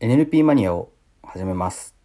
[0.00, 0.92] NLP マニアを
[1.24, 1.97] 始めます。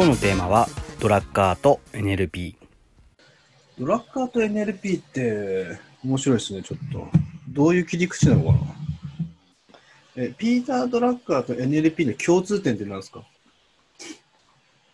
[0.00, 0.66] 今日のテーマは
[0.98, 2.54] ドラッカーと NLP。
[3.78, 7.06] ドラッカーと NLP って面白いですね、ちょっと。
[7.50, 8.58] どういう切り口なのかな？
[10.16, 13.22] え、ピーター・ドラッカーと NLP の共通点って何ですか？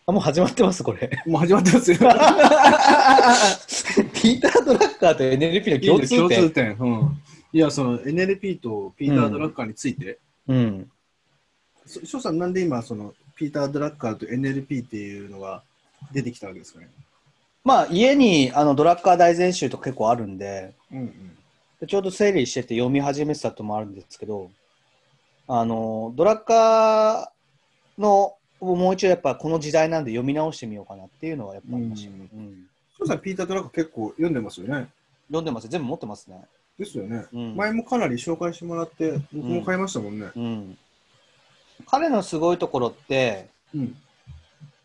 [0.07, 1.09] あ、もう始まってます、これ。
[1.25, 1.99] もう始まってますよ。
[4.13, 6.19] ピーター・ドラッカーと NLP の共通点。
[6.19, 6.75] 共通点。
[6.79, 7.21] うん。
[7.53, 10.19] いや、その NLP とピーター・ドラッカーについて、
[10.49, 10.91] うん。
[11.85, 15.63] そ翔さん、なんで今、そのピーター・ドラッカーと NLP っていうのが
[16.11, 16.89] 出てきたわけですかね。
[17.63, 21.37] まあ、家にあのドラッカー大全集とか結構あるんで、うんうん。
[21.79, 24.49] でちょうど整理してて読み始めてたともあるんですけど、
[25.47, 32.67] あの、ドラッカーのをもう一度やっぱこの時代なんで読み直してみようかなっていうのはやっぱありましたよ、うん
[32.99, 34.87] うさん、ピーター・ドラッカー結構読んでますよね。
[35.27, 36.41] 読んでますよ全部持ってますね。
[36.79, 37.25] ですよね。
[37.33, 40.27] うん前もかなり紹介してもらって、僕も買いましたもんね。
[40.35, 40.77] うん、
[41.89, 43.95] 彼のすごいところって、うん。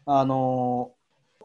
[0.04, 0.90] あの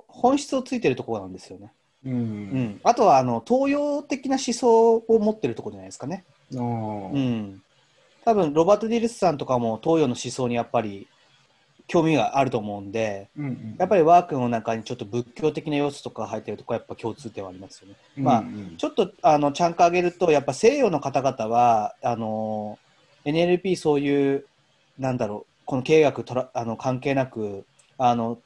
[0.07, 1.71] 本質をついてるところなんですよね。
[2.05, 2.13] うん。
[2.13, 6.25] うん、あとはあの東洋的な思想を持ってるところじゃないですかね。
[6.55, 6.59] ああ。
[6.59, 7.61] うん、
[8.25, 11.07] 多分ロバート・ディルスさんとかも東洋の思想にやっぱり
[11.87, 17.95] 興味があると思うんでうんうんやっぱりワークの中にちょっと仏教的な要素とかが入ってるところはやっぱ共通点はありますよね。
[18.17, 22.77] まあうんうんちょっとあのちゃんか上げるとやっぱ西洋の方々はあの
[23.25, 24.45] NLP そういう
[24.97, 27.65] なんだろうこの経営学とらあの関係なく
[27.97, 28.39] あの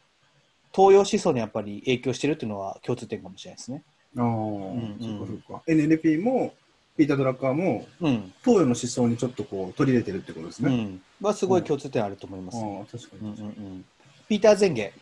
[0.73, 3.83] 東洋思想にやっぱり影響してるっていうのは共通点かもしれないですね。
[4.17, 5.63] ああ、んそっかそっか。
[5.67, 6.53] NLP も、
[6.97, 10.73] ピーター・ドラッカーも、うん、東洋の思想にちょっとこう取り入れてるってことですね。
[11.21, 12.57] うん、はすごい共通点あると思います。
[12.57, 13.41] ああ、確かうんうんに。
[13.41, 13.85] うん、
[14.27, 14.93] ピーター・ゼンゲ、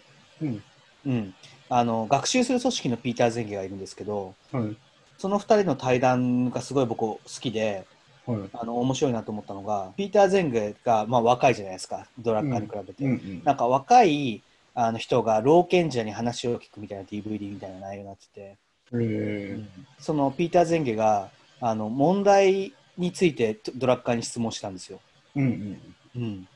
[0.42, 0.64] うん。
[1.06, 1.34] うん、
[1.70, 4.76] あの学習する組織のピーター・ゼンゲがいるんですけどはい。
[5.18, 7.86] その2人の対談がすごい僕好きで
[8.32, 8.50] はい。
[8.54, 13.04] あの面白いなと思ったのがピーター・ゼンゲが、まあ、若いじゃないですかドラッカーに比べて。
[13.04, 13.42] うんうん。
[13.44, 14.42] なんか若い
[14.76, 18.58] あの人が老賢者に話を聞くみたいな DVD みたいな内容になってて、
[18.94, 19.60] え
[20.00, 21.30] そのピーター・ゼンゲが
[21.60, 25.00] あの問題についてドラッカーに質問したんですよ。
[25.36, 25.80] ー、うん
[26.16, 26.22] うん。
[26.22, 26.48] うん、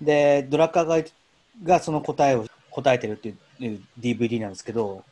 [0.00, 1.02] でドラッカーが
[1.62, 5.04] がその答えを答えてるっていう DVD なんですけど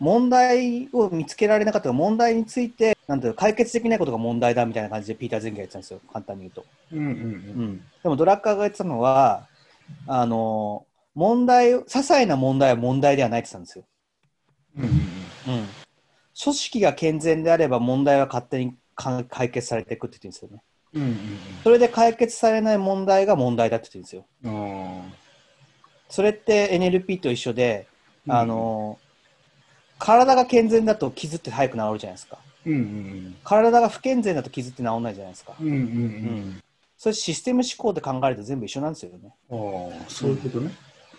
[0.00, 6.64] 問題を見つけられなかった問題についてなんていうの解決できないことが問題だみたいな感じでピーター・ゼンゲが言ってたんですよ簡単に言うと。
[6.92, 9.46] うんうんうん、でもドラッカーが言ってたのは
[10.06, 13.84] あの問題些細な問題は問題ではないって言ってたんですよ。
[14.78, 14.84] うん。
[14.84, 15.68] うんうん、
[16.42, 20.62] 組織が健全であれば問題は勝手にか解決されていくって言ってるんですよね。
[20.94, 25.04] うんうんそれで解決されない問題が問題だって言ってるんですよ。
[26.08, 27.86] それって NLP と一緒で、
[28.26, 28.98] うんあの
[29.98, 32.38] 体が健全だと傷って早く治るじゃないですか。
[32.66, 32.70] あ。
[32.70, 35.54] うんうん体が不健全だと傷って治らないじゃないですか。
[35.60, 35.66] うん。
[35.66, 36.60] うんうん
[36.96, 39.34] それシステム思考で考えると全部一緒なんですよね。
[39.50, 39.58] うん。
[39.58, 40.70] ああ、そういうことね。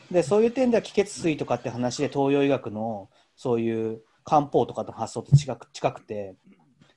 [0.09, 6.35] でそういう点では気血水とかって話で東洋医学のそういう漢方とかの発想と近く近くて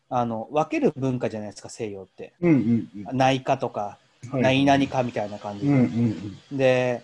[0.09, 3.17] あの分ける文化じゃないですか西洋ってうんうんうん。
[3.17, 3.99] 内科とか
[4.31, 6.57] はい何々かみたいな感じで、うんうんうん。
[6.57, 7.03] で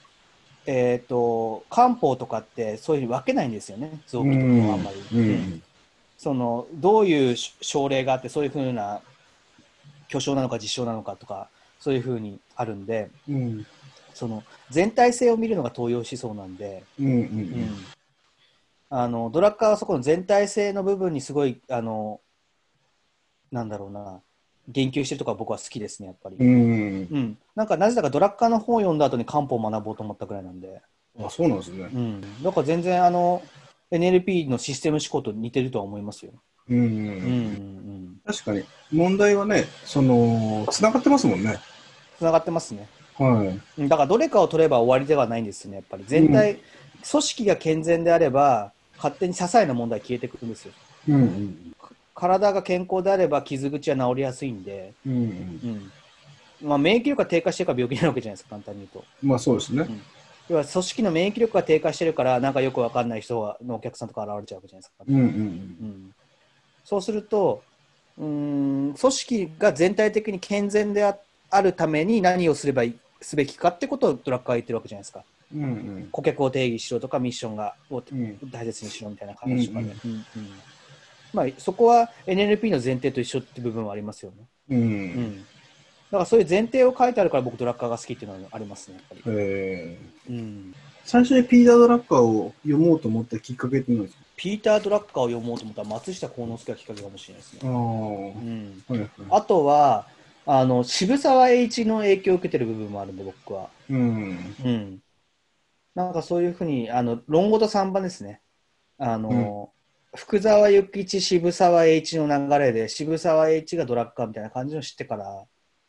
[0.67, 5.63] えっ、と漢方とかってそういうふうに分けないんですよね臓器とかうんはあんまり、うんうん
[6.25, 9.03] そのどういう症例があってそういうふうな
[10.09, 13.67] 巨匠なのか実証なのかとかそういうふうにあるんでうん。
[14.15, 17.25] その全体性を見るのが東洋思想なんで、うんうんううん。
[17.27, 17.77] ん
[18.89, 22.23] あのドラッカーはそこの全体性の部分にすごいあの
[23.53, 24.23] なんだろうな。
[24.67, 26.47] 言及してるとか僕は好きですねやっぱり、うん。
[26.47, 27.39] うん。
[27.55, 30.81] なんかなぜだかドラッカーの本を読んだ後に漢方を学ぼうと思ったぐらいなんで、
[31.21, 31.87] あ、そうなんですね。
[31.93, 33.43] うん、だから全然あの
[33.91, 36.33] NLP のシステム思考と似てるとは思いますよ、
[36.69, 36.79] うん。
[36.79, 38.65] うんうんうん、確かに。
[38.93, 41.59] 問題はね、そのつながってますもんね。
[42.19, 42.89] つながってますね。
[43.19, 43.61] はい。
[43.81, 46.05] うんだからどれかを取れば終わりではないんですよねやっぱり。
[46.07, 46.59] 全体、
[47.09, 50.73] 組織が健全であれば勝手に些細な問題消えてくるんですよ。
[51.09, 51.77] うんうん。
[52.15, 55.21] 体が健康であれば傷口は治りやすいんで、うんうん。
[55.21, 56.69] うん。
[56.69, 59.05] まあ、免疫力が低下してるから病気になるわけじゃないですか簡単に言うと。
[59.23, 59.87] まあそうですね。
[60.49, 66.15] 要は組織の免疫力が低下してるからなんかよくわかんない人がのお客さんとか現れちゃうわけじゃないですか、うんうんうん
[66.85, 67.63] そうすると
[68.19, 68.27] うー
[68.91, 71.17] ん組織が全体的に健全であ
[71.49, 75.25] あるために何をすればいいすべきかってことをドラッカーは言ってるわけじゃないですか。
[75.55, 76.09] うんうん。
[76.13, 80.51] 顧客を定義しろとかミッションがをうん大切にしろみたいな話とかで、うんうんうん
[81.33, 84.37] まあ、そこは NLP の前提と一緒って部分はありますよね。
[84.69, 84.75] う。
[84.75, 85.47] うんん、だ
[86.15, 89.23] からそういう前提を書いてあるから僕ドラッカーが好きっていうのはありますね、やっぱり。
[89.27, 90.75] えーうん、
[91.05, 94.25] 最初にピーター・ドラッカーを読もうと思ったきっかけって何ですか？
[94.37, 97.61] ピーター・ドラッカーを読もうと思ったら松下幸之助がきっかけかもしれないですね。
[97.63, 97.71] ああ。
[97.71, 99.11] うん、はいはい。
[99.31, 100.07] あとは
[100.47, 103.71] あの渋沢栄一の影響を受けてる部分もあるんで僕は。
[103.89, 104.55] うん。
[104.65, 104.99] うん、
[105.95, 108.41] なんかそういうふうにあの論語と3番ですね。
[108.99, 109.71] あの、
[110.15, 115.45] 福沢諭吉、渋沢栄一の流れで渋沢栄一がドラッカーみたいな感じの知ってから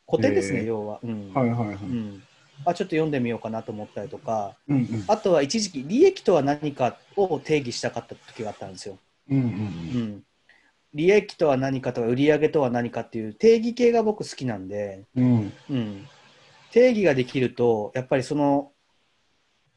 [0.08, 0.66] 古典ですね、へー。
[0.66, 1.00] 要は。
[1.04, 1.32] うん。
[1.34, 1.76] はいはいはい。
[1.76, 2.24] うん。
[2.64, 4.56] あちょっと読んでみようかなと思ったりとか。
[4.68, 5.04] うんうん。
[5.08, 8.98] あとは一時期利益とは何かを定義したかった時があったんですよ。
[9.30, 9.48] うんううん。
[10.18, 10.24] ん、
[10.94, 15.54] 利益とは何かとか売上とは何かっていう定義系が僕好きなんで、うん。
[15.70, 16.08] うん、
[16.72, 18.72] 定義ができるとやっぱりその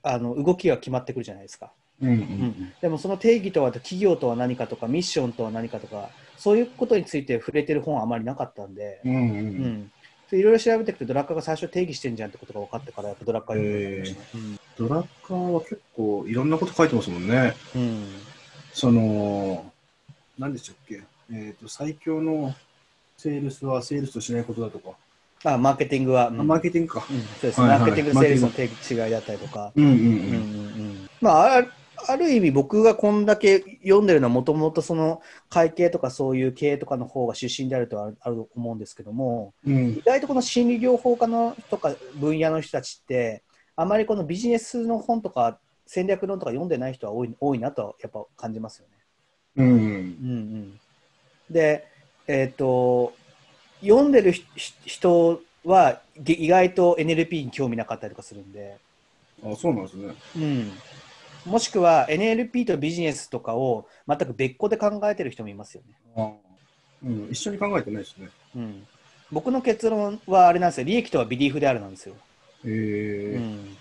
[0.02, 1.72] あの動きが決まってくるじゃないですか。
[2.00, 9.90] うんうんでもその定義とは企業とは何かとかミッションとは何かとかそういうことについて触れてる本はあまりなかったんで、うん、
[10.36, 14.42] いろいろ調べていくとドラッカーが最初定義してんじゃんってことが分かってからやっぱドラッカー読むようになりましたね
[14.78, 17.54] ドラッカーは結構いろんなこと書いてますもんね。
[17.74, 17.82] うん。
[17.82, 18.06] うん
[18.72, 19.72] その、
[20.38, 21.02] 何でしたっけ？
[21.32, 22.54] えっ、と、最強の
[23.16, 24.90] セールスはセールスとしないことだとか。
[25.44, 27.04] あマーケティングは、うんあマーケティングか。
[27.10, 27.20] うん。
[27.20, 29.96] そうですね、はいはいマーケティングとセールスの定義違いだったりとか、うんうんうん。
[29.96, 30.08] うんう
[30.92, 31.66] んまあ、
[32.06, 39.76] あある意味僕がこんだけ読んでるのはもともとその会計とかそういう経営とかの方が出身であるとはあると思うんですけどもうん。
[39.76, 43.42] うん意外とこの心理療法家のとか分野の人たちって
[43.74, 48.94] あまりこのビジネスの本とか戦略論とか読んでない人は多い多いなとはやっぱ感じますよね。
[49.56, 50.80] うんうんうん、
[51.50, 51.86] で、
[52.26, 53.14] えっと
[53.80, 54.34] 読んでる
[54.84, 58.76] 人はげ意外と NLP に興味なかったりとかするんで。
[59.44, 60.14] あ、そうなんですね。
[60.36, 60.72] うん、
[61.44, 65.94] もしくは NLP とビジネスとかを全く別個で考えてる人もいますよね。
[66.16, 66.32] あ
[67.02, 68.28] うん、一緒に考えてないですね。
[68.56, 68.86] うん、
[69.30, 70.84] 僕の結論はあれなんですよ。
[70.84, 72.14] 利益とはビリーフであるなんですよ。
[72.64, 72.68] へ
[73.34, 73.76] えうん、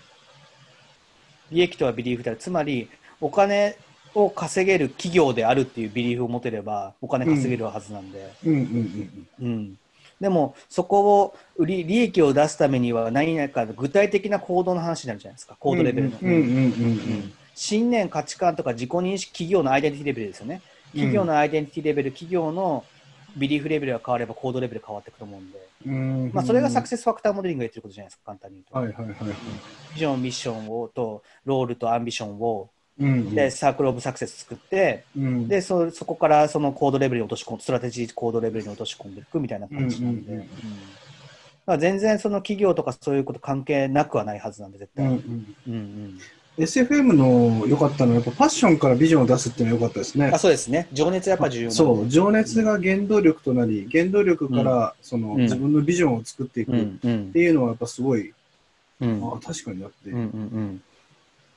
[1.50, 2.38] 利益とはビリーフである。
[2.38, 2.88] つまり、
[3.20, 3.76] お金
[4.14, 8.32] を稼げる企業であるっていうビリーフを持てれば、お金稼げるはずなんで。
[8.44, 9.78] うんうんうんうん
[10.20, 16.18] でも、そこを売り利益を出すためには何々か具体的な行動の話になるじゃないですか、コードレベルの。
[17.58, 20.62] 信念、価値観とか自己認識、企業のアイデンティティレベルですよね。
[20.92, 22.84] 企業のアイデンティティレベル、企業の
[23.36, 26.30] ビリーフレベルが変われば、コードレベル変わっていくと思うんで、うん。
[26.32, 28.78] まあ、それがサクセセスファクターモデリングが言ってることじゃないですか、簡単に言うと。
[28.78, 29.36] はいはいはいはい。
[29.94, 32.70] ビジョン、ミッションをと、ロールとアンビションを、
[33.00, 40.48] うんで、サークルオブサクセス作って、うん、で、そそこからそのコードレベルに落とし込む、ストラテジーコードレベルに落とし込んでいくみたいな感じなんで、うんうんうん
[41.76, 45.04] 全然その企業とかそういうこと関係なくはないはずなんで、絶対。
[45.04, 45.16] うんう
[45.66, 46.18] うんん、うん、
[46.58, 50.30] SFM の良かったのは、やっぱパッションからビジョンを出すっていうのは良かったですね。
[50.34, 50.38] あ。
[50.38, 50.88] そうですね。
[50.92, 55.42] 情熱やっぱ重要そう、情熱が原動力となり、原動力からその、うん。
[55.42, 58.32] 自分のビジョンを作っていくっうんうんていうのは、やっぱすごい、
[59.00, 59.22] うん。
[59.24, 60.82] あ確かになって、うんうん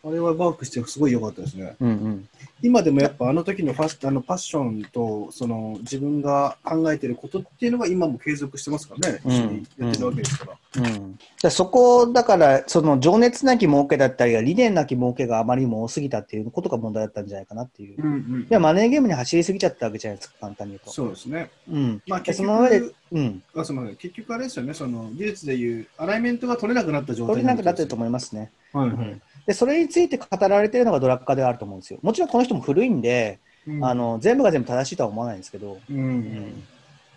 [0.03, 1.75] あれはワークしてすごい良かったですね。
[1.79, 2.29] うんうん。
[2.63, 9.31] 今でもやっぱあの時のファッあのパッションとその自分が考えてることっていうのが今も継続してますからね、うん。
[9.31, 10.83] 一緒にやってるわけですから。
[10.83, 18.01] うん、だそこだからその情熱なき儲けだったり理念なき儲けがあまりにも多すぎたっていうことが問題だったんじゃないかなっていう。
[18.01, 20.91] うんうんでマネーゲームに走りすぎちゃったわけじゃないですか簡単に言うと。
[20.91, 21.51] そうですね。
[21.69, 23.95] うん、まあ結でその上で局、うん、あすみません。
[23.95, 28.51] 結局あれですよね、その技術でいうアライメントが取れなくなった状態取れなくなってると思思いますね。
[28.73, 28.97] はいはい。
[28.97, 31.99] うんでそれについて語られてるのがドラッカーではあると思うんですよ。
[32.01, 33.85] もちろんこの人も古いんで、うん。
[33.85, 36.63] あの全部が全部正しいとは思わないんですけど、うんうん。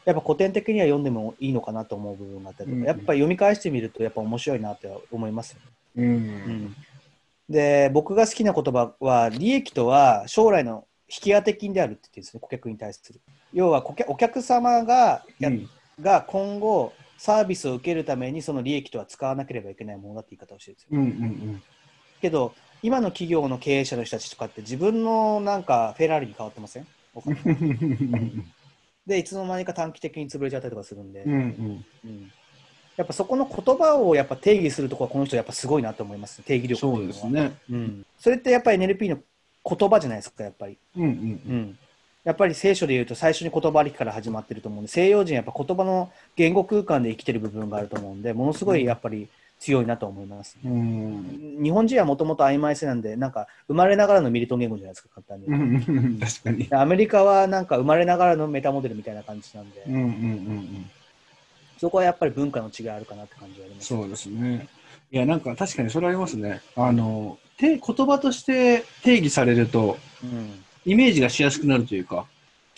[0.05, 5.67] やっぱ古典的には読んでもいいのかなと思う部分があったりとか、うんやっぱり読み返してみるとやっぱ面白いなって思いますよね。
[5.97, 6.77] うんうん。
[7.49, 13.21] で僕が好きな言葉は利益とは将来の引き当て金であるって言ってですね顧客に対する。
[13.53, 15.23] 要は顧客お客様が
[16.01, 21.29] が今後サービスを受けるためにその利益とは使わなければいけないものだって言い方をしてるんですよ。
[21.29, 21.63] うんうん
[22.25, 26.87] けど今の企業の経営者の人たちとかって自分のなんかフェラーリに変わってません？
[29.07, 31.85] でいつの間にか短期的に潰れちゃったりとかするんで、うんうん。
[32.07, 32.33] うん。
[32.97, 37.53] やっぱそこの言葉をやっぱ定義するところはこの人やっぱすごいなと思います定義力そいうですね。
[37.71, 39.19] うん、それってやっぱり NLP の
[39.69, 40.79] 言葉じゃないですか、やっぱり。
[40.97, 41.79] うんうんうん、
[42.25, 50.59] やっぱり聖書で言うと最初に言葉ありきから始まってると思うんで、西洋人はやっぱ言葉の言語空間で生きてる部分があると思うんで、ものすごいやっぱり強いなと思います。
[50.65, 56.65] うん日本人はもともと曖昧性なんで、なんか生まれながらのミリトン言語じゃないですか、簡単に確かに。
[56.67, 60.91] でアメリカはなんか生まれながらのメタモデルみたいな感じなんで、うんうんうんうん
[61.77, 63.89] そこはやっぱり文化の違いあるかなって感じがあります。
[63.89, 64.69] そうですね。
[65.11, 66.63] いや、なんか確かにそれありますね。
[66.77, 72.27] あの、て言葉として定義されると、うん、イメージがしやすくなるというか、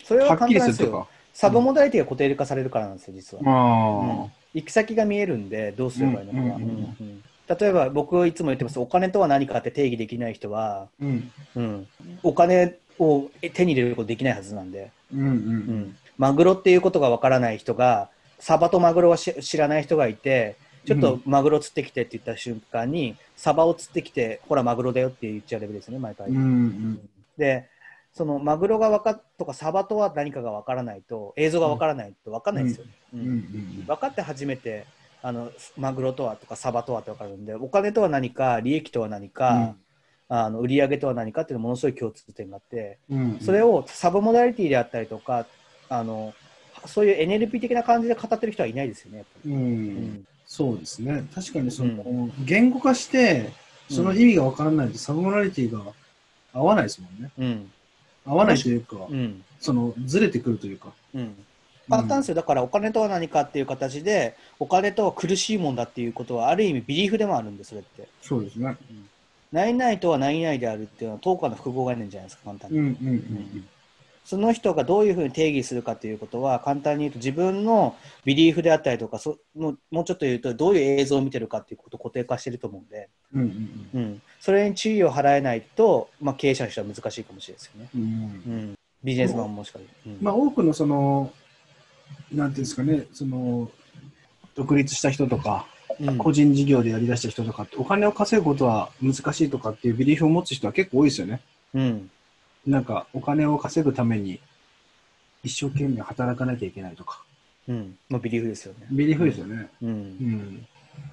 [0.02, 0.60] それははっきり。
[0.60, 1.06] するとか。
[1.32, 3.42] サブモダリティが固定化されるからなんですよ、実は。
[3.44, 6.44] あ行き先が見えるんで、どうすればいいのかは。
[6.56, 10.88] うんうんうんうん例えば、僕いつも言ってます、お金とは何かって定義できない人は、あ。
[11.00, 11.30] うん。
[11.54, 11.88] うん、
[12.24, 18.10] お金を手に入れることできないはずなんで、うんマグロっていうことがわからない人が、
[18.40, 26.32] サバとマグロをし知らない人がいて、ちょっとマグロ釣ってきてって言った瞬間に、サバを釣ってきて、ほら、マグロだよって言っちゃうレベルですね、毎回。
[27.38, 27.68] で、
[28.16, 32.92] そのマグロがわかとかサバとは何かがわからないと、映像がわからないとわかんないんですよね。
[33.12, 33.20] うん。
[33.20, 33.30] ううん
[33.82, 34.86] ん分かって初めて
[35.22, 39.76] あのマグロとはとかサバとはって分かるんでお金とは何か利益とは何か、
[40.30, 43.38] あの売上とは何かっていうのものすごい共通点があってうん。
[43.40, 45.46] それをサブモダリティであったりとか
[45.90, 46.32] あの
[46.86, 49.48] そういう NLP 的な感じで語ってる人はいないですよねやっぱう。
[49.48, 49.60] り、うん
[50.20, 51.26] んそうですね。
[51.34, 53.50] 確かにその、言語化して、
[53.90, 55.80] その意味がわからないとサブモラリティが
[56.52, 57.30] 合わないですもんね。
[57.36, 57.72] うん
[58.26, 59.42] 合わないというか、うん。
[59.60, 60.92] その、ずれてくるというか。
[61.14, 61.34] うん。
[61.88, 62.34] 簡単ですよ。
[62.34, 68.08] だからお金とは何かっていう形でお金とは苦しいもんだっていうことはある意味ビリーフでもあるんでそれって。
[68.22, 68.76] そうですね。
[69.52, 72.78] 何々とは何々であるっていうのは等価の複合概念じゃないですか簡単に。
[72.78, 73.68] うんうんうん
[74.26, 83.42] その人がどういうふうに定義するかということは簡単に言うと自分のビリーフであったりとかそもうもうちょっと言うとどういう映像を見てるかっていうことを固定化してると思うんで、うん。
[83.94, 88.02] うんうん、それに注意を払えないと、まあ、経営者の人は難しいかもしれないですよね、うん。
[88.02, 88.08] うん。
[88.08, 88.08] う
[88.72, 90.18] ん、ビジネスマンもしかり、うん。
[90.20, 91.32] まあ、多くのその、
[92.32, 93.70] なんていうんですかね、その、
[94.56, 95.66] 独立した人とか、
[96.00, 96.18] うん。
[96.18, 101.40] 個人事業でやりだした人とかって、お金を稼ぐことは難しいとかっていうビリーフを持つ人は結構多いですよね。
[101.74, 102.10] うん
[102.66, 104.40] なんか、お金を稼ぐために、
[105.44, 107.22] 一生懸命働かなきゃいけないとか。
[107.68, 109.68] うんまあ、ビリーフですよね、ビリーフですよね。
[109.82, 110.66] うんうん。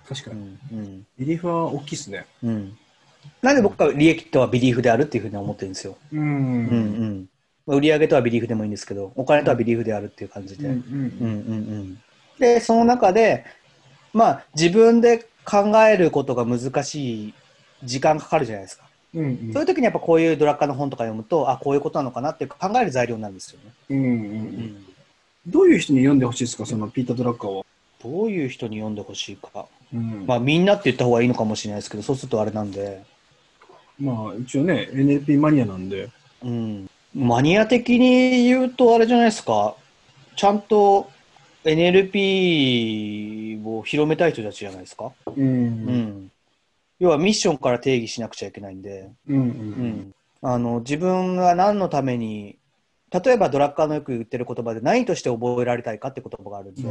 [0.07, 0.41] 確かうに。
[0.41, 2.25] んうんビリーフは大きいですね。
[2.43, 2.77] うん、
[3.41, 6.19] なんで僕は利益とはビリーフであるっていうふうに思ってるんですよ、うん。
[6.19, 7.29] うんうん
[7.65, 10.74] まあ、売上とはビリーフでもいいんですけどお金とはビリーフであるっていう感じで、うん。
[10.74, 12.01] うんうんうん、
[12.38, 13.45] でその中で、
[14.13, 17.33] まあ、自分で考えることが難しい
[17.83, 19.25] 時間かかるじゃないですか、うん。
[19.25, 19.53] うん。
[19.53, 23.98] そういう時にやっぱこういうドラッカーの本とか読むとあこういうことなのかなって考える材料になるんですよね、うん。
[23.98, 24.01] う。
[24.01, 24.86] うんん、
[25.48, 27.65] どういう人に読んでほしいですか、そのピーター・ドラッカーは。
[28.03, 33.01] どういう人に読んでほしいか、うんまあ、みんなって言った方がいいのかもしれないですけどそうするとあれなんで、
[33.98, 36.10] まあ、一応ね、NLP マニアなんで。
[36.43, 39.75] うん、マニア的に言うとあれじゃないですか
[40.36, 41.10] ちゃんと
[41.63, 45.32] NLP を広めたい人たちじゃないですか、う。
[45.32, 46.02] うんん、
[47.03, 49.36] 要はミッションから定義しなくちゃいけないんで、うん。
[49.36, 49.39] う。
[49.41, 52.57] うんん、あの自分が何のために
[53.12, 56.81] 例えばドラッカーのよく言ってる言葉で何として覚えられたいかって言葉があるんで、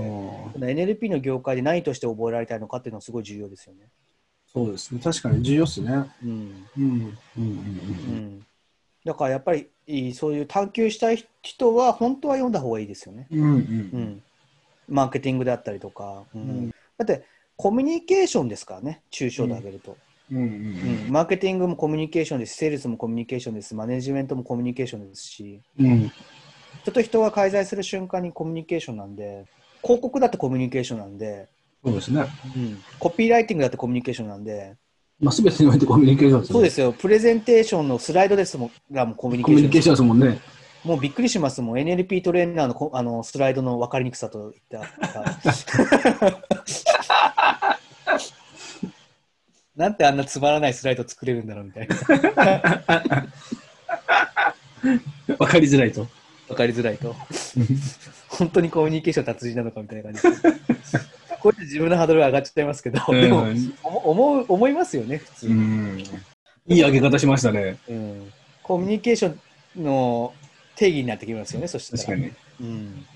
[0.74, 3.88] NLP の業界で何として覚えられたいのかっていうのはすごい重要ですよね。
[4.52, 5.00] そうですね。
[5.02, 5.90] 確かに重要ですね。
[6.22, 6.82] うんうん。
[6.82, 7.02] うん。
[7.08, 7.16] う。
[7.36, 7.46] うん
[8.36, 8.46] ん、
[9.04, 9.54] だからやっぱ
[9.86, 13.26] りそういう探求したい人は本当は読んだ方がいいですよね。
[13.32, 13.40] うん。
[13.40, 13.46] う。
[13.46, 14.22] うんん、
[14.88, 17.24] マーケティングであったりとか、うんうんだって
[17.56, 19.98] コミュニケーションですからね抽象で挙げると、
[20.30, 20.38] うん。
[20.38, 20.44] うん。
[20.44, 26.10] うんマーケティングもコミュニケーションですセールスもコミュニケーションですマネジメントもコミュニケーションですしうん。
[26.84, 29.46] ちょっと人が介在する瞬間にコミュニケーションなんで、
[29.82, 31.48] 広告だってコミュニケーションなんで、
[31.84, 32.26] そうですね。
[32.98, 34.76] コピーライティングだってコミュニケーションなんで、
[35.20, 40.38] まあ、すべてにおいてコミュニケーションですねそうですよ、プレゼンテーションのスライドですもんがもうコミュニケーションですもんね。
[40.84, 44.82] もうびっくりしますもん、NLP トレーナーのこあのスライドの分かりにくさといった。
[49.76, 51.96] なんてあんなつまらないスライド作れるんだろうみたいな。
[55.38, 56.08] わかりづらいと。
[56.48, 57.14] 分かりづらいと。
[58.28, 60.28] 本当にコミュニケーション達人なのかみたいな感じで。
[61.40, 63.46] こうやって自分のハードルが上がっちゃいますけど、でも
[63.82, 65.48] 思思う思いますよね、普通。
[65.48, 67.78] いい上げ方しましたね。
[67.88, 69.34] うんコミュニケーショ
[69.76, 70.32] ンの
[70.76, 72.02] 定義になってきますよね、そしたら。
[72.02, 72.32] 確かに。
[72.60, 73.06] うん、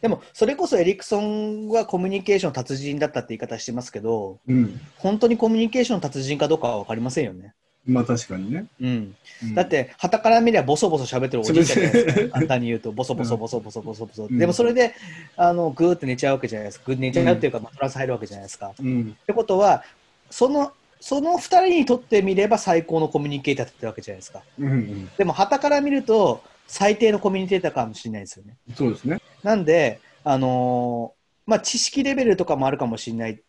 [0.00, 4.80] でも、それこそエリクソンはコミュニケーション達人だったって言い方してますけど、うん。
[4.96, 7.54] 本当にコミュニケーション達人かどうかは分かりませんよね。
[7.86, 8.66] まあ、確かにね。
[8.80, 14.24] うん、うんだっ、て、はたから見ればボソボソ喋ってるおじいちゃんじゃないですか、 簡単に言うと、ボソボソボソボソボソボソ。
[14.24, 14.94] うんでもそれで、
[15.36, 16.86] あのグーって寝ちゃうわけじゃないですか。
[16.86, 18.68] グーって寝ちゃうっていうか、まあトランス入るわけじゃないですか。
[18.68, 19.16] っうん。
[19.26, 19.84] てことは、
[20.30, 24.42] その、その2人にとってみれば最高のコミュニケーターってわけじゃないですか。
[24.58, 25.10] うんうん。
[25.18, 28.56] でも、はたから見ると、最低のコミュニケーターかもしれないですよね。
[28.74, 29.20] そうですね。
[29.42, 33.42] なんで、あのーまあ、知識レベルとかもあるかもしれない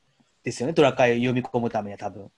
[0.43, 2.29] ですよね、ドラカイを読み込むためには多分。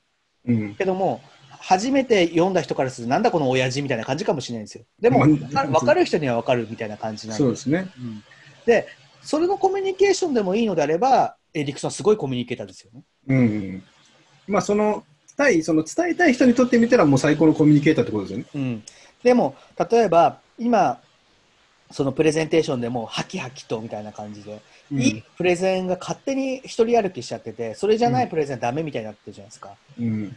[0.46, 0.76] うん。
[0.76, 4.86] けども、初めて読んだ人からすると、なんだこの親父みたいな感じかもしれないんですよ。
[5.00, 7.90] でも、 まあわかる人にはわかるみたいな感じなんでそうですね。
[7.98, 8.24] うん
[8.66, 8.86] で、
[9.22, 13.02] それのコミュニケーションでもいいのであれば、エリクソンはすごいコミュニケーターですよね。
[13.28, 13.84] うんうん。
[14.48, 15.06] まあその
[15.38, 18.46] 対その伝えたい人にとってみたらもう最高のコミュニケーターってことですよね。
[18.56, 18.84] うん、
[19.24, 19.56] でも
[19.90, 21.00] 例えば今
[21.92, 24.62] そのプレゼンテーションでもハキハキとみたいな感じで、
[24.92, 25.02] うん。
[25.02, 29.76] いいプレゼンが勝手に一人歩きしちゃっててそれじゃないプレゼンダメみたいになってるじゃないですか。
[30.00, 30.36] うん。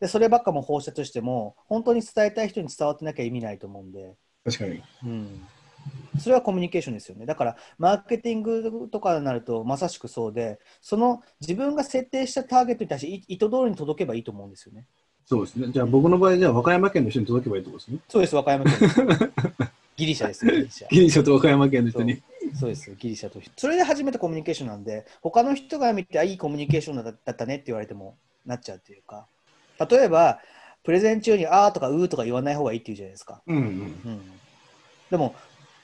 [0.00, 4.14] でそればっかも放射としても本当に伝えたい人に伝わってなきゃ意味ないと思うんで、
[4.44, 4.82] 確かに。
[5.04, 5.46] うん、
[6.20, 7.26] それはコミュニケーションですよね。
[7.26, 14.86] だからマーケティングとかになるとまさしくそうでその自分が設定したターゲットに対してい意図通りに届けばいいと思うんですよね
[15.28, 15.68] そうですね。
[15.70, 17.98] じゃあ僕の場合じゃあ和歌山県の人に届けばいいってことですね。
[18.08, 19.02] そうです和歌山県です
[19.94, 20.88] ギリシャですよ ギリシャ。
[20.88, 22.22] ギリシャと和歌山県の人に。
[22.58, 23.38] そうですギリシャと。
[23.58, 28.16] それで初めてコミュニケーションなんで他の人が見てあいいコミュニケーションだだったねって言われても
[28.46, 29.26] なっちゃうというか。
[29.90, 30.40] 例えば
[30.82, 34.20] プレゼン中にあーとかうーとか言わない方がいいって言うじゃないですか、うんうんうん、
[35.10, 35.34] でも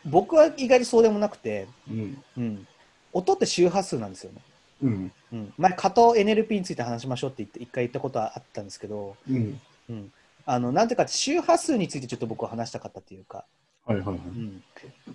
[0.07, 2.23] 僕は意外にそうでもなくて、うん。
[2.39, 2.67] うん、
[3.13, 4.41] 音って周波数なんですよね、
[4.85, 9.61] うんうん、前加藤 NLP について話しましょうって言って一回言ったことはあったんですけど、うん。
[9.91, 10.13] うん、
[10.47, 13.45] あのなんていうか周波数についてちょっと僕は話したかったというか
[13.87, 14.17] はいはいはい。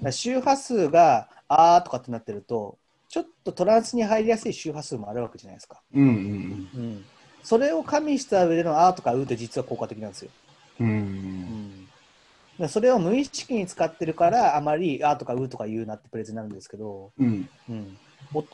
[0.04, 7.06] うん、周波数があーとかってなってるとちょっとトランスに入りやすい周波数もあるわけじゃないですか、うんうんうん、
[7.44, 10.32] それを加味した上でのあーとかうーって実は効果的なんですよ、
[10.80, 10.88] うん。
[10.88, 10.92] う。
[10.92, 11.90] うん
[12.68, 17.50] それを無意識に使ってるからあまりあーとかうーとか言うなってプレゼンになるんですけど、うん。
[17.70, 18.09] うん、お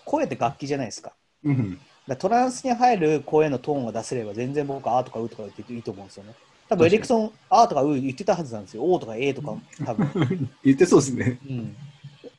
[0.05, 1.13] 声って楽器じゃないですか。
[1.43, 1.79] うん。
[2.07, 6.33] だトランスに入る声のトーンを出せれば全然僕あーとかうーとか言っていいと思うんですよね。
[6.67, 8.83] 多分エリクソンあーとかうー言ってたはずなんですよ。
[8.83, 9.55] おーとかえーとか
[9.85, 10.49] 多分。
[10.63, 11.39] 言ってそうですね。
[11.47, 11.75] うん、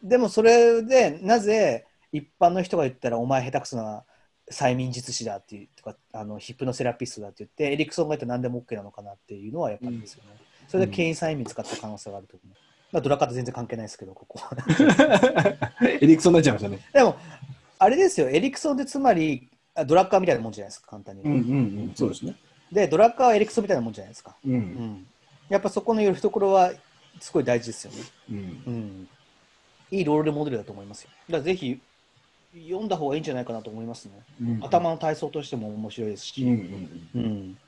[0.03, 4.05] でもそれでなぜ一般の人が言ったらお前下手くそな
[4.51, 10.31] 催眠術師だっていうとかあのヒプノセラピストだって言ってエリクソンが言ったら何でも OK なのかなっていうのはやっぱりですよね、
[10.69, 12.57] それで権威催眠使った可能性があると思う、
[12.97, 14.57] まあ、ドラカと全然関係ないですけどここは
[15.85, 16.79] エリクソンになっちゃいましたね。
[16.95, 17.17] でも
[17.79, 21.53] あれですよエリクソンってつまりあドラッカーみたいなもんじゃないですか簡単に言うんうんう
[21.91, 21.93] ん。
[21.95, 22.35] そうですね。
[22.73, 24.51] でドラッカーはエリクソンみたいなもんじゃないですか、う。
[24.51, 25.07] うんん、
[25.51, 26.73] やっぱそこのよるところは
[27.21, 27.99] すごい大事ですよね
[28.31, 28.37] うん。
[28.39, 29.09] うん、
[29.91, 31.11] いいロールモデルだと思いますよ。
[31.29, 31.79] だからぜひ
[32.55, 34.13] 読んだ方がいいんじゃないかなと思いますね。
[34.41, 36.51] うん頭の体操としても面白いですし、うん
[37.15, 37.59] うんうん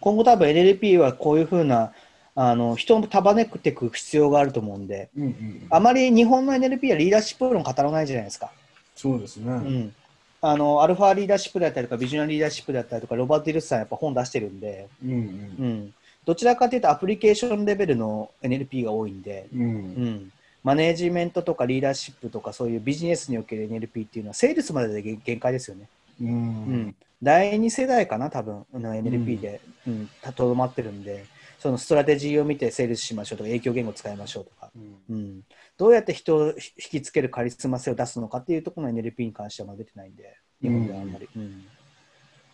[0.00, 1.92] 今後多分 NLP はこういうふうな
[2.34, 5.66] あの人を束ねていく必要があると思うんで、うんうん。
[5.70, 8.50] あまり日本の NLP はリーダーシップ論語らないじゃないですか。
[8.94, 9.52] そうですね。
[9.52, 9.94] うん
[10.42, 19.60] あの Alpha Leadership だったりとか Visionary Leadership だったりとかロバート・ディルスさんやっぱ本出してるんで、うんうん、どちらかというとアプリケーションレベルの NLP が多いんで、うん。
[19.60, 20.32] うんうん、
[20.64, 25.88] マネージメントとかリーダーシップとかそういうビジネスにおける NLP っていうのはセールスまでで限限界ですよね。
[26.22, 26.94] ううんん。
[27.22, 31.26] 第2世代かな、多分あの NLP でうんとど、まってるんで、
[31.60, 34.70] そのストラテジーを見てセールスしましょうとか、影響言語を使いましょうとか、
[35.10, 35.42] うん、
[35.76, 36.54] どうやって人を引
[36.90, 41.66] きつけるカリスマ性を出すのかっていうところの NLP に関してはまだ出てないんで、日本ではあんまり、うん。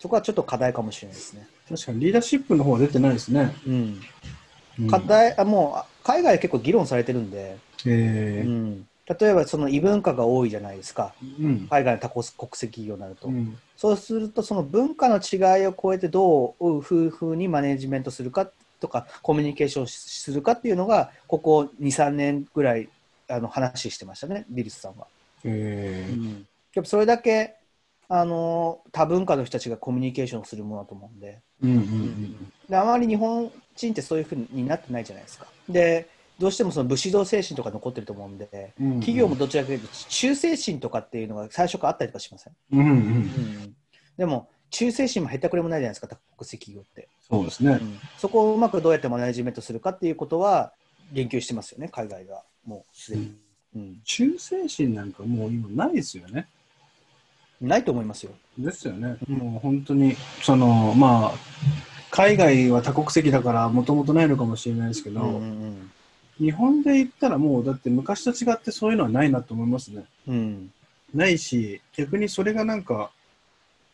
[0.01, 1.47] そこはちょっと課題かもしれないですね。
[1.69, 3.55] 確かにリーダーシップの方は出てないですね。
[3.66, 3.75] うん、
[4.81, 8.49] うん課題あもうあ海外は結構議論されてるんで、えー。
[8.49, 11.66] うん、例えばその異文化が多いじゃないですか、うん。
[11.71, 13.29] 海外の多国国籍企業になると。
[13.29, 13.57] うん。
[13.77, 22.89] そうすると、その文化の違いを超えてどういうふうにマネジメントするかとか、コミュニケーションするかっていうのが、ここ2、3年ぐらい
[23.29, 25.07] あの話してましたね、ビリスさんは。
[25.45, 26.45] えー。
[26.75, 27.57] やっぱそれだけ
[28.09, 31.41] あの多文化の人たちがコミュニケーションするものだと思うんで。
[31.62, 35.47] うんうんで、あまり日本人ってそういうふうになってないじゃないですか。
[35.69, 36.09] で
[36.39, 42.87] どうしてもその武士道精神とか残ってると思うんで、うん企業もどちらかというと忠誠心とかっていうのが最初からあったりとかしません、うんうん。
[42.89, 43.77] うん、
[44.19, 47.85] でも忠誠心もへったくれもないじゃないですか、多国籍企業って、そうですねう。
[47.85, 47.99] ん。
[48.19, 50.73] そこをうまくどうやってマネジメントするかっていうことは
[51.13, 52.43] 言及してますよね、海外では。
[52.65, 53.35] もうすでに、
[53.77, 54.01] うん。
[54.05, 56.49] 忠誠心なんかもう今ないですよね。
[57.61, 58.33] ないと思いますよ。
[58.59, 59.17] ですよね。
[59.29, 61.39] もう本当に、その、まあ、
[62.11, 65.93] 海外は多国籍だからもともとないのかもしれないですけど、うんうん
[66.39, 70.05] 日本で言ったらもうだって昔と違ってそういうのはないなと思いますね。
[70.29, 70.35] うん。
[70.35, 70.73] うん
[71.15, 73.11] ないし、逆にそれがなんか、